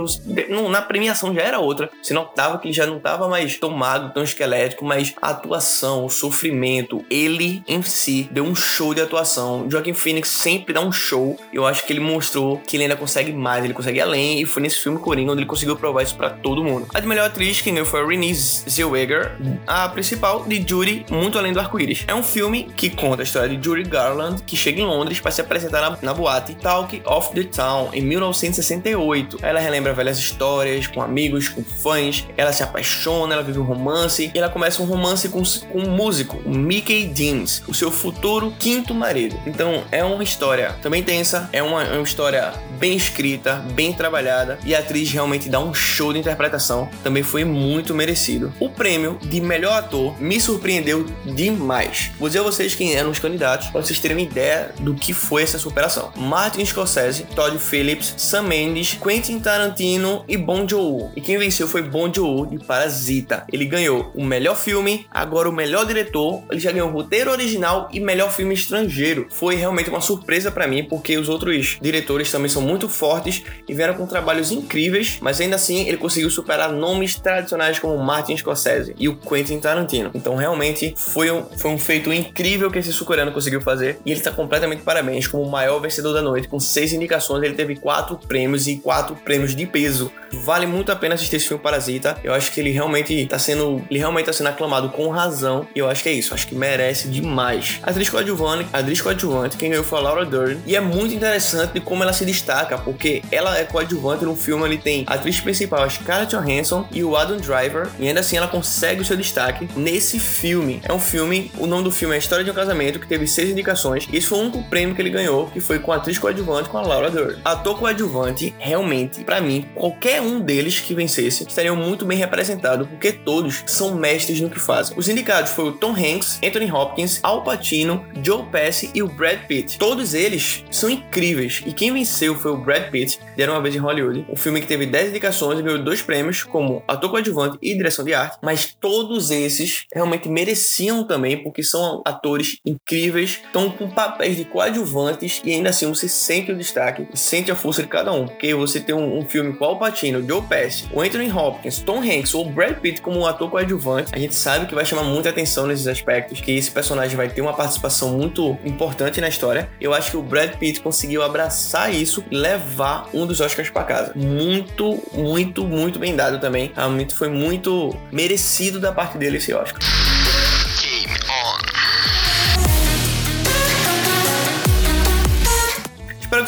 na 0.70 0.82
premiação 0.82 1.34
já 1.34 1.42
era 1.42 1.58
outra. 1.58 1.90
Você 2.02 2.14
notava 2.14 2.58
que 2.58 2.68
ele 2.68 2.74
já 2.74 2.86
não 2.86 2.98
tava 2.98 3.28
mais 3.28 3.58
tão 3.58 3.70
magro, 3.70 4.10
tão 4.10 4.22
esquelético, 4.22 4.84
mas 4.84 5.14
a 5.20 5.30
atuação, 5.30 6.04
o 6.04 6.10
sofrimento, 6.10 7.04
ele 7.10 7.62
em 7.66 7.82
si 7.82 8.28
deu 8.30 8.44
um 8.44 8.54
show 8.54 8.94
de 8.94 9.00
atuação. 9.00 9.68
Joaquin 9.70 9.94
Phoenix 9.94 10.28
sempre 10.28 10.72
dá 10.72 10.80
um 10.80 10.92
show. 10.92 11.38
Eu 11.52 11.66
acho 11.66 11.84
que 11.84 11.92
ele 11.92 12.00
mostrou 12.00 12.58
que 12.58 12.76
ele 12.76 12.84
ainda 12.84 12.96
consegue 12.96 13.32
mais, 13.32 13.64
ele 13.64 13.74
consegue 13.74 14.00
além. 14.00 14.37
E 14.38 14.46
foi 14.46 14.62
nesse 14.62 14.78
filme 14.78 14.98
Coringa 14.98 15.32
onde 15.32 15.40
ele 15.40 15.48
conseguiu 15.48 15.76
provar 15.76 16.02
isso 16.02 16.14
para 16.14 16.30
todo 16.30 16.62
mundo. 16.62 16.86
A 16.94 17.00
de 17.00 17.06
melhor 17.06 17.26
atriz 17.26 17.60
quem 17.60 17.74
ganhou 17.74 17.86
foi 17.86 18.00
a 18.00 18.06
Renée 18.06 18.34
Zellweger, 18.34 19.36
a 19.66 19.88
principal 19.88 20.44
de 20.44 20.64
Judy, 20.66 21.04
Muito 21.10 21.36
Além 21.38 21.52
do 21.52 21.58
Arco-Íris. 21.58 22.04
É 22.06 22.14
um 22.14 22.22
filme 22.22 22.70
que 22.76 22.88
conta 22.88 23.22
a 23.22 23.24
história 23.24 23.48
de 23.48 23.64
Judy 23.64 23.82
Garland, 23.82 24.42
que 24.44 24.56
chega 24.56 24.80
em 24.80 24.84
Londres 24.84 25.18
para 25.18 25.32
se 25.32 25.40
apresentar 25.40 25.80
na, 25.80 25.98
na 26.00 26.14
boate 26.14 26.54
Talk 26.54 27.02
of 27.04 27.34
the 27.34 27.42
Town 27.42 27.90
em 27.92 28.00
1968. 28.00 29.38
Ela 29.42 29.58
relembra 29.58 29.92
velhas 29.92 30.18
histórias 30.18 30.86
com 30.86 31.02
amigos, 31.02 31.48
com 31.48 31.64
fãs. 31.64 32.26
Ela 32.36 32.52
se 32.52 32.62
apaixona, 32.62 33.34
ela 33.34 33.42
vive 33.42 33.58
um 33.58 33.64
romance 33.64 34.30
e 34.32 34.38
ela 34.38 34.48
começa 34.48 34.80
um 34.82 34.86
romance 34.86 35.28
com, 35.28 35.42
com 35.42 35.80
um 35.80 35.90
músico, 35.90 36.40
Mickey 36.48 37.06
Deans, 37.06 37.62
o 37.66 37.74
seu 37.74 37.90
futuro 37.90 38.52
quinto 38.58 38.94
marido. 38.94 39.36
Então 39.46 39.82
é 39.90 40.04
uma 40.04 40.22
história 40.22 40.76
também 40.80 41.02
tensa, 41.02 41.48
é 41.52 41.62
uma, 41.62 41.82
é 41.82 41.94
uma 41.94 42.02
história 42.02 42.52
bem 42.78 42.96
escrita, 42.96 43.56
bem 43.74 43.92
trabalhada 43.92 44.27
e 44.64 44.74
a 44.74 44.78
atriz 44.78 45.10
realmente 45.10 45.48
dá 45.48 45.60
um 45.60 45.72
show 45.72 46.12
de 46.12 46.18
interpretação. 46.18 46.88
Também 47.02 47.22
foi 47.22 47.44
muito 47.44 47.94
merecido. 47.94 48.52
O 48.60 48.68
prêmio 48.68 49.18
de 49.22 49.40
melhor 49.40 49.78
ator 49.78 50.20
me 50.20 50.40
surpreendeu 50.40 51.06
demais. 51.24 52.10
Vou 52.18 52.28
dizer 52.28 52.40
a 52.40 52.42
vocês 52.42 52.74
quem 52.74 52.94
eram 52.94 53.10
os 53.10 53.18
candidatos 53.18 53.68
para 53.68 53.82
vocês 53.82 53.98
terem 53.98 54.16
uma 54.16 54.22
ideia 54.22 54.72
do 54.80 54.94
que 54.94 55.12
foi 55.12 55.42
essa 55.42 55.58
superação. 55.58 56.12
Martin 56.16 56.64
Scorsese, 56.64 57.24
Todd 57.34 57.58
Phillips, 57.58 58.14
Sam 58.16 58.42
Mendes, 58.42 58.94
Quentin 58.94 59.38
Tarantino 59.38 60.24
e 60.28 60.36
Bong 60.36 60.68
Joon-ho. 60.68 61.12
E 61.16 61.20
quem 61.20 61.38
venceu 61.38 61.68
foi 61.68 61.82
Bong 61.82 62.14
Joon-ho 62.14 62.46
de 62.46 62.58
Parasita. 62.64 63.44
Ele 63.52 63.64
ganhou 63.64 64.10
o 64.14 64.24
melhor 64.24 64.56
filme, 64.56 65.06
agora 65.10 65.48
o 65.48 65.52
melhor 65.52 65.86
diretor, 65.86 66.42
ele 66.50 66.60
já 66.60 66.72
ganhou 66.72 66.90
roteiro 66.90 67.30
original 67.30 67.88
e 67.92 68.00
melhor 68.00 68.32
filme 68.32 68.54
estrangeiro. 68.54 69.26
Foi 69.30 69.54
realmente 69.54 69.90
uma 69.90 70.00
surpresa 70.00 70.50
para 70.50 70.66
mim, 70.66 70.84
porque 70.84 71.16
os 71.16 71.28
outros 71.28 71.78
diretores 71.80 72.30
também 72.30 72.48
são 72.48 72.62
muito 72.62 72.88
fortes 72.88 73.42
e 73.68 73.74
vieram 73.74 73.94
com 73.94 74.06
trabalhos 74.18 74.50
incríveis, 74.50 75.18
mas 75.20 75.40
ainda 75.40 75.54
assim 75.54 75.86
ele 75.86 75.96
conseguiu 75.96 76.28
superar 76.28 76.72
nomes 76.72 77.14
tradicionais 77.14 77.78
como 77.78 77.96
Martin 77.98 78.36
Scorsese 78.36 78.94
e 78.98 79.08
o 79.08 79.16
Quentin 79.16 79.60
Tarantino. 79.60 80.10
Então 80.12 80.34
realmente 80.34 80.92
foi 80.96 81.30
um, 81.30 81.44
foi 81.44 81.70
um 81.70 81.78
feito 81.78 82.12
incrível 82.12 82.70
que 82.70 82.78
esse 82.78 82.92
sul-coreano 82.92 83.30
conseguiu 83.30 83.60
fazer 83.60 84.00
e 84.04 84.10
ele 84.10 84.18
está 84.18 84.32
completamente 84.32 84.82
parabéns 84.82 85.28
como 85.28 85.44
o 85.44 85.50
maior 85.50 85.78
vencedor 85.78 86.12
da 86.12 86.20
noite, 86.20 86.48
com 86.48 86.58
seis 86.58 86.92
indicações, 86.92 87.44
ele 87.44 87.54
teve 87.54 87.76
quatro 87.76 88.18
prêmios 88.18 88.66
e 88.66 88.76
quatro 88.76 89.14
prêmios 89.14 89.54
de 89.54 89.66
peso. 89.66 90.10
Vale 90.32 90.66
muito 90.66 90.92
a 90.92 90.96
pena 90.96 91.14
assistir 91.14 91.36
esse 91.36 91.48
filme 91.48 91.62
Parasita. 91.62 92.18
Eu 92.22 92.32
acho 92.34 92.52
que 92.52 92.60
ele 92.60 92.70
realmente 92.70 93.14
está 93.14 93.38
sendo, 93.38 93.82
ele 93.90 93.98
realmente 93.98 94.26
tá 94.26 94.32
sendo 94.32 94.48
aclamado 94.48 94.88
com 94.90 95.08
razão 95.08 95.66
e 95.74 95.78
eu 95.78 95.88
acho 95.88 96.02
que 96.02 96.08
é 96.08 96.12
isso, 96.12 96.34
acho 96.34 96.46
que 96.46 96.54
merece 96.54 97.08
demais. 97.08 97.80
A 97.82 97.90
atriz 97.90 98.08
coadjuvante, 98.08 98.68
a 98.72 98.78
atriz 98.78 99.00
coadjuvante, 99.00 99.56
quem 99.56 99.70
ganhou 99.70 99.84
foi 99.84 99.98
a 99.98 100.02
Laura 100.02 100.24
Dern 100.24 100.60
e 100.66 100.76
é 100.76 100.80
muito 100.80 101.14
interessante 101.14 101.72
de 101.72 101.80
como 101.80 102.02
ela 102.02 102.12
se 102.12 102.24
destaca, 102.24 102.78
porque 102.78 103.22
ela 103.30 103.58
é 103.58 103.64
coadjuvante 103.64 104.24
no 104.24 104.36
filme, 104.36 104.64
ele 104.64 104.78
tem 104.78 105.04
a 105.06 105.14
atriz 105.14 105.40
principal, 105.40 105.82
a 105.82 105.88
Scarlett 105.88 106.34
Johansson 106.34 106.86
e 106.92 107.02
o 107.02 107.16
Adam 107.16 107.36
Driver, 107.38 107.88
e 107.98 108.06
ainda 108.06 108.20
assim 108.20 108.36
ela 108.36 108.48
consegue 108.48 109.02
o 109.02 109.04
seu 109.04 109.16
destaque 109.16 109.68
nesse 109.76 110.18
filme. 110.18 110.80
É 110.84 110.92
um 110.92 111.00
filme, 111.00 111.50
o 111.58 111.66
nome 111.66 111.84
do 111.84 111.92
filme 111.92 112.14
é 112.14 112.16
a 112.16 112.18
História 112.18 112.44
de 112.44 112.50
um 112.50 112.54
Casamento, 112.54 112.98
que 112.98 113.06
teve 113.06 113.26
seis 113.26 113.50
indicações, 113.50 114.06
e 114.12 114.16
esse 114.16 114.26
foi 114.26 114.38
o 114.38 114.42
único 114.42 114.62
prêmio 114.64 114.94
que 114.94 115.02
ele 115.02 115.10
ganhou, 115.10 115.46
que 115.46 115.60
foi 115.60 115.78
com 115.78 115.92
a 115.92 115.96
atriz 115.96 116.18
coadjuvante 116.18 116.68
com 116.68 116.78
a 116.78 116.82
Laura 116.82 117.10
Dern. 117.10 117.38
Ator 117.44 117.78
coadjuvante, 117.78 118.54
realmente, 118.58 119.24
para 119.24 119.40
mim, 119.40 119.66
qualquer 119.74 120.17
um 120.20 120.40
deles 120.40 120.80
que 120.80 120.94
vencesse 120.94 121.46
estariam 121.46 121.76
muito 121.76 122.04
bem 122.04 122.18
representado, 122.18 122.86
porque 122.86 123.12
todos 123.12 123.62
são 123.66 123.94
mestres 123.94 124.40
no 124.40 124.50
que 124.50 124.58
fazem. 124.58 124.96
Os 124.96 125.08
indicados 125.08 125.52
foram 125.52 125.70
o 125.70 125.72
Tom 125.72 125.92
Hanks, 125.92 126.38
Anthony 126.44 126.70
Hopkins, 126.70 127.20
Al 127.22 127.44
Pacino, 127.44 128.04
Joe 128.22 128.44
Pesci 128.50 128.90
e 128.94 129.02
o 129.02 129.08
Brad 129.08 129.46
Pitt. 129.46 129.78
Todos 129.78 130.14
eles 130.14 130.64
são 130.70 130.88
incríveis, 130.88 131.62
e 131.66 131.72
quem 131.72 131.92
venceu 131.92 132.34
foi 132.34 132.52
o 132.52 132.56
Brad 132.56 132.90
Pitt, 132.90 133.18
de 133.36 133.42
Era 133.42 133.52
Uma 133.52 133.62
Vez 133.62 133.74
em 133.74 133.78
Hollywood, 133.78 134.26
um 134.28 134.36
filme 134.36 134.60
que 134.60 134.66
teve 134.66 134.86
10 134.86 135.10
indicações 135.10 135.58
e 135.58 135.62
ganhou 135.62 135.82
dois 135.82 136.02
prêmios, 136.02 136.42
como 136.42 136.82
ator 136.86 137.10
coadjuvante 137.10 137.58
e 137.62 137.74
direção 137.74 138.04
de 138.04 138.14
arte, 138.14 138.38
mas 138.42 138.76
todos 138.80 139.30
esses 139.30 139.84
realmente 139.92 140.28
mereciam 140.28 141.04
também, 141.04 141.42
porque 141.42 141.62
são 141.62 142.02
atores 142.04 142.58
incríveis, 142.64 143.40
estão 143.44 143.70
com 143.70 143.90
papéis 143.90 144.36
de 144.36 144.44
coadjuvantes 144.44 145.40
e 145.44 145.52
ainda 145.52 145.70
assim 145.70 145.86
você 145.86 146.08
sente 146.08 146.52
o 146.52 146.56
destaque, 146.56 147.06
sente 147.14 147.50
a 147.50 147.56
força 147.56 147.82
de 147.82 147.88
cada 147.88 148.12
um, 148.12 148.26
porque 148.26 148.54
você 148.54 148.80
tem 148.80 148.94
um, 148.94 149.18
um 149.18 149.28
filme 149.28 149.54
com 149.56 149.64
Al 149.64 149.78
Pacino 149.78 150.07
Pacino, 150.08 150.26
Joe 150.26 150.42
Pesci, 150.42 150.86
o 150.92 151.00
Anthony 151.00 151.30
Hopkins, 151.30 151.80
Tom 151.80 152.00
Hanks 152.00 152.34
ou 152.34 152.48
Brad 152.48 152.76
Pitt 152.78 153.00
como 153.00 153.20
um 153.20 153.26
ator 153.26 153.50
coadjuvante, 153.50 154.10
a 154.14 154.18
gente 154.18 154.34
sabe 154.34 154.66
que 154.66 154.74
vai 154.74 154.84
chamar 154.84 155.02
muita 155.02 155.28
atenção 155.28 155.66
nesses 155.66 155.86
aspectos, 155.86 156.40
que 156.40 156.52
esse 156.52 156.70
personagem 156.70 157.16
vai 157.16 157.28
ter 157.28 157.40
uma 157.40 157.52
participação 157.52 158.10
muito 158.10 158.56
importante 158.64 159.20
na 159.20 159.28
história. 159.28 159.68
Eu 159.80 159.92
acho 159.92 160.10
que 160.10 160.16
o 160.16 160.22
Brad 160.22 160.52
Pitt 160.56 160.80
conseguiu 160.80 161.22
abraçar 161.22 161.92
isso 161.92 162.24
e 162.30 162.36
levar 162.36 163.08
um 163.12 163.26
dos 163.26 163.40
Oscars 163.40 163.70
para 163.70 163.84
casa. 163.84 164.12
Muito, 164.14 165.02
muito, 165.12 165.64
muito 165.64 165.98
bem 165.98 166.16
dado 166.16 166.40
também. 166.40 166.72
Foi 167.14 167.28
muito 167.28 167.94
merecido 168.12 168.80
da 168.80 168.92
parte 168.92 169.18
dele 169.18 169.36
esse 169.36 169.52
Oscar. 169.52 169.80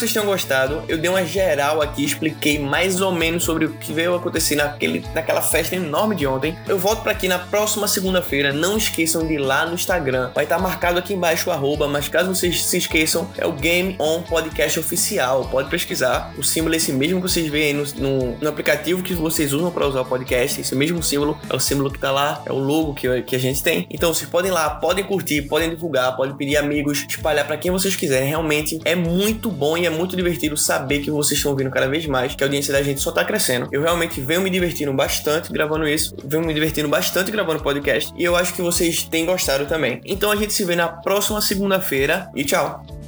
Que 0.00 0.06
vocês 0.06 0.12
tenham 0.12 0.26
gostado. 0.26 0.82
Eu 0.88 0.96
dei 0.96 1.10
uma 1.10 1.24
geral 1.24 1.82
aqui, 1.82 2.04
expliquei 2.04 2.58
mais 2.58 3.00
ou 3.00 3.12
menos 3.12 3.44
sobre 3.44 3.66
o 3.66 3.72
que 3.72 3.92
veio 3.92 4.14
acontecer 4.14 4.56
naquele, 4.56 5.04
naquela 5.14 5.42
festa 5.42 5.76
enorme 5.76 6.16
de 6.16 6.26
ontem. 6.26 6.56
Eu 6.66 6.78
volto 6.78 7.02
para 7.02 7.12
aqui 7.12 7.28
na 7.28 7.38
próxima 7.38 7.86
segunda-feira. 7.86 8.52
Não 8.52 8.76
esqueçam 8.76 9.26
de 9.26 9.34
ir 9.34 9.38
lá 9.38 9.66
no 9.66 9.74
Instagram. 9.74 10.30
Vai 10.34 10.44
estar 10.44 10.56
tá 10.56 10.62
marcado 10.62 10.98
aqui 10.98 11.12
embaixo 11.12 11.50
o 11.50 11.52
arroba, 11.52 11.86
mas 11.86 12.08
caso 12.08 12.34
vocês 12.34 12.64
se 12.64 12.78
esqueçam, 12.78 13.28
é 13.36 13.46
o 13.46 13.52
Game 13.52 13.94
On 13.98 14.22
Podcast 14.22 14.80
Oficial. 14.80 15.46
Pode 15.50 15.68
pesquisar. 15.68 16.32
O 16.38 16.42
símbolo 16.42 16.74
é 16.74 16.78
esse 16.78 16.92
mesmo 16.92 17.20
que 17.20 17.28
vocês 17.28 17.46
veem 17.48 17.74
no, 17.74 17.84
no, 17.96 18.36
no 18.40 18.48
aplicativo 18.48 19.02
que 19.02 19.12
vocês 19.12 19.52
usam 19.52 19.70
para 19.70 19.86
usar 19.86 20.00
o 20.00 20.04
podcast. 20.04 20.60
Esse 20.60 20.74
mesmo 20.74 21.02
símbolo 21.02 21.38
é 21.48 21.54
o 21.54 21.60
símbolo 21.60 21.90
que 21.90 21.98
tá 21.98 22.10
lá, 22.10 22.42
é 22.46 22.52
o 22.52 22.58
logo 22.58 22.94
que, 22.94 23.22
que 23.22 23.36
a 23.36 23.38
gente 23.38 23.62
tem. 23.62 23.86
Então 23.90 24.14
vocês 24.14 24.28
podem 24.28 24.50
ir 24.50 24.54
lá, 24.54 24.70
podem 24.70 25.04
curtir, 25.04 25.42
podem 25.42 25.68
divulgar, 25.68 26.16
podem 26.16 26.34
pedir 26.34 26.56
amigos, 26.56 27.04
espalhar 27.08 27.46
para 27.46 27.58
quem 27.58 27.70
vocês 27.70 27.94
quiserem. 27.94 28.28
Realmente 28.28 28.80
é 28.84 28.94
muito 28.94 29.50
bom 29.50 29.76
e 29.76 29.89
é 29.90 29.96
muito 29.96 30.16
divertido 30.16 30.56
saber 30.56 31.00
que 31.00 31.10
vocês 31.10 31.38
estão 31.38 31.52
ouvindo 31.52 31.70
cada 31.70 31.88
vez 31.88 32.06
mais, 32.06 32.34
que 32.34 32.42
a 32.42 32.46
audiência 32.46 32.72
da 32.72 32.82
gente 32.82 33.00
só 33.00 33.10
tá 33.10 33.24
crescendo. 33.24 33.68
Eu 33.72 33.82
realmente 33.82 34.20
venho 34.20 34.40
me 34.40 34.50
divertindo 34.50 34.92
bastante 34.92 35.52
gravando 35.52 35.86
isso, 35.86 36.14
venho 36.24 36.44
me 36.44 36.54
divertindo 36.54 36.88
bastante 36.88 37.30
gravando 37.30 37.62
podcast 37.62 38.12
e 38.16 38.24
eu 38.24 38.36
acho 38.36 38.54
que 38.54 38.62
vocês 38.62 39.04
têm 39.04 39.26
gostado 39.26 39.66
também. 39.66 40.00
Então 40.04 40.30
a 40.30 40.36
gente 40.36 40.52
se 40.52 40.64
vê 40.64 40.76
na 40.76 40.88
próxima 40.88 41.40
segunda-feira 41.40 42.30
e 42.34 42.44
tchau! 42.44 42.99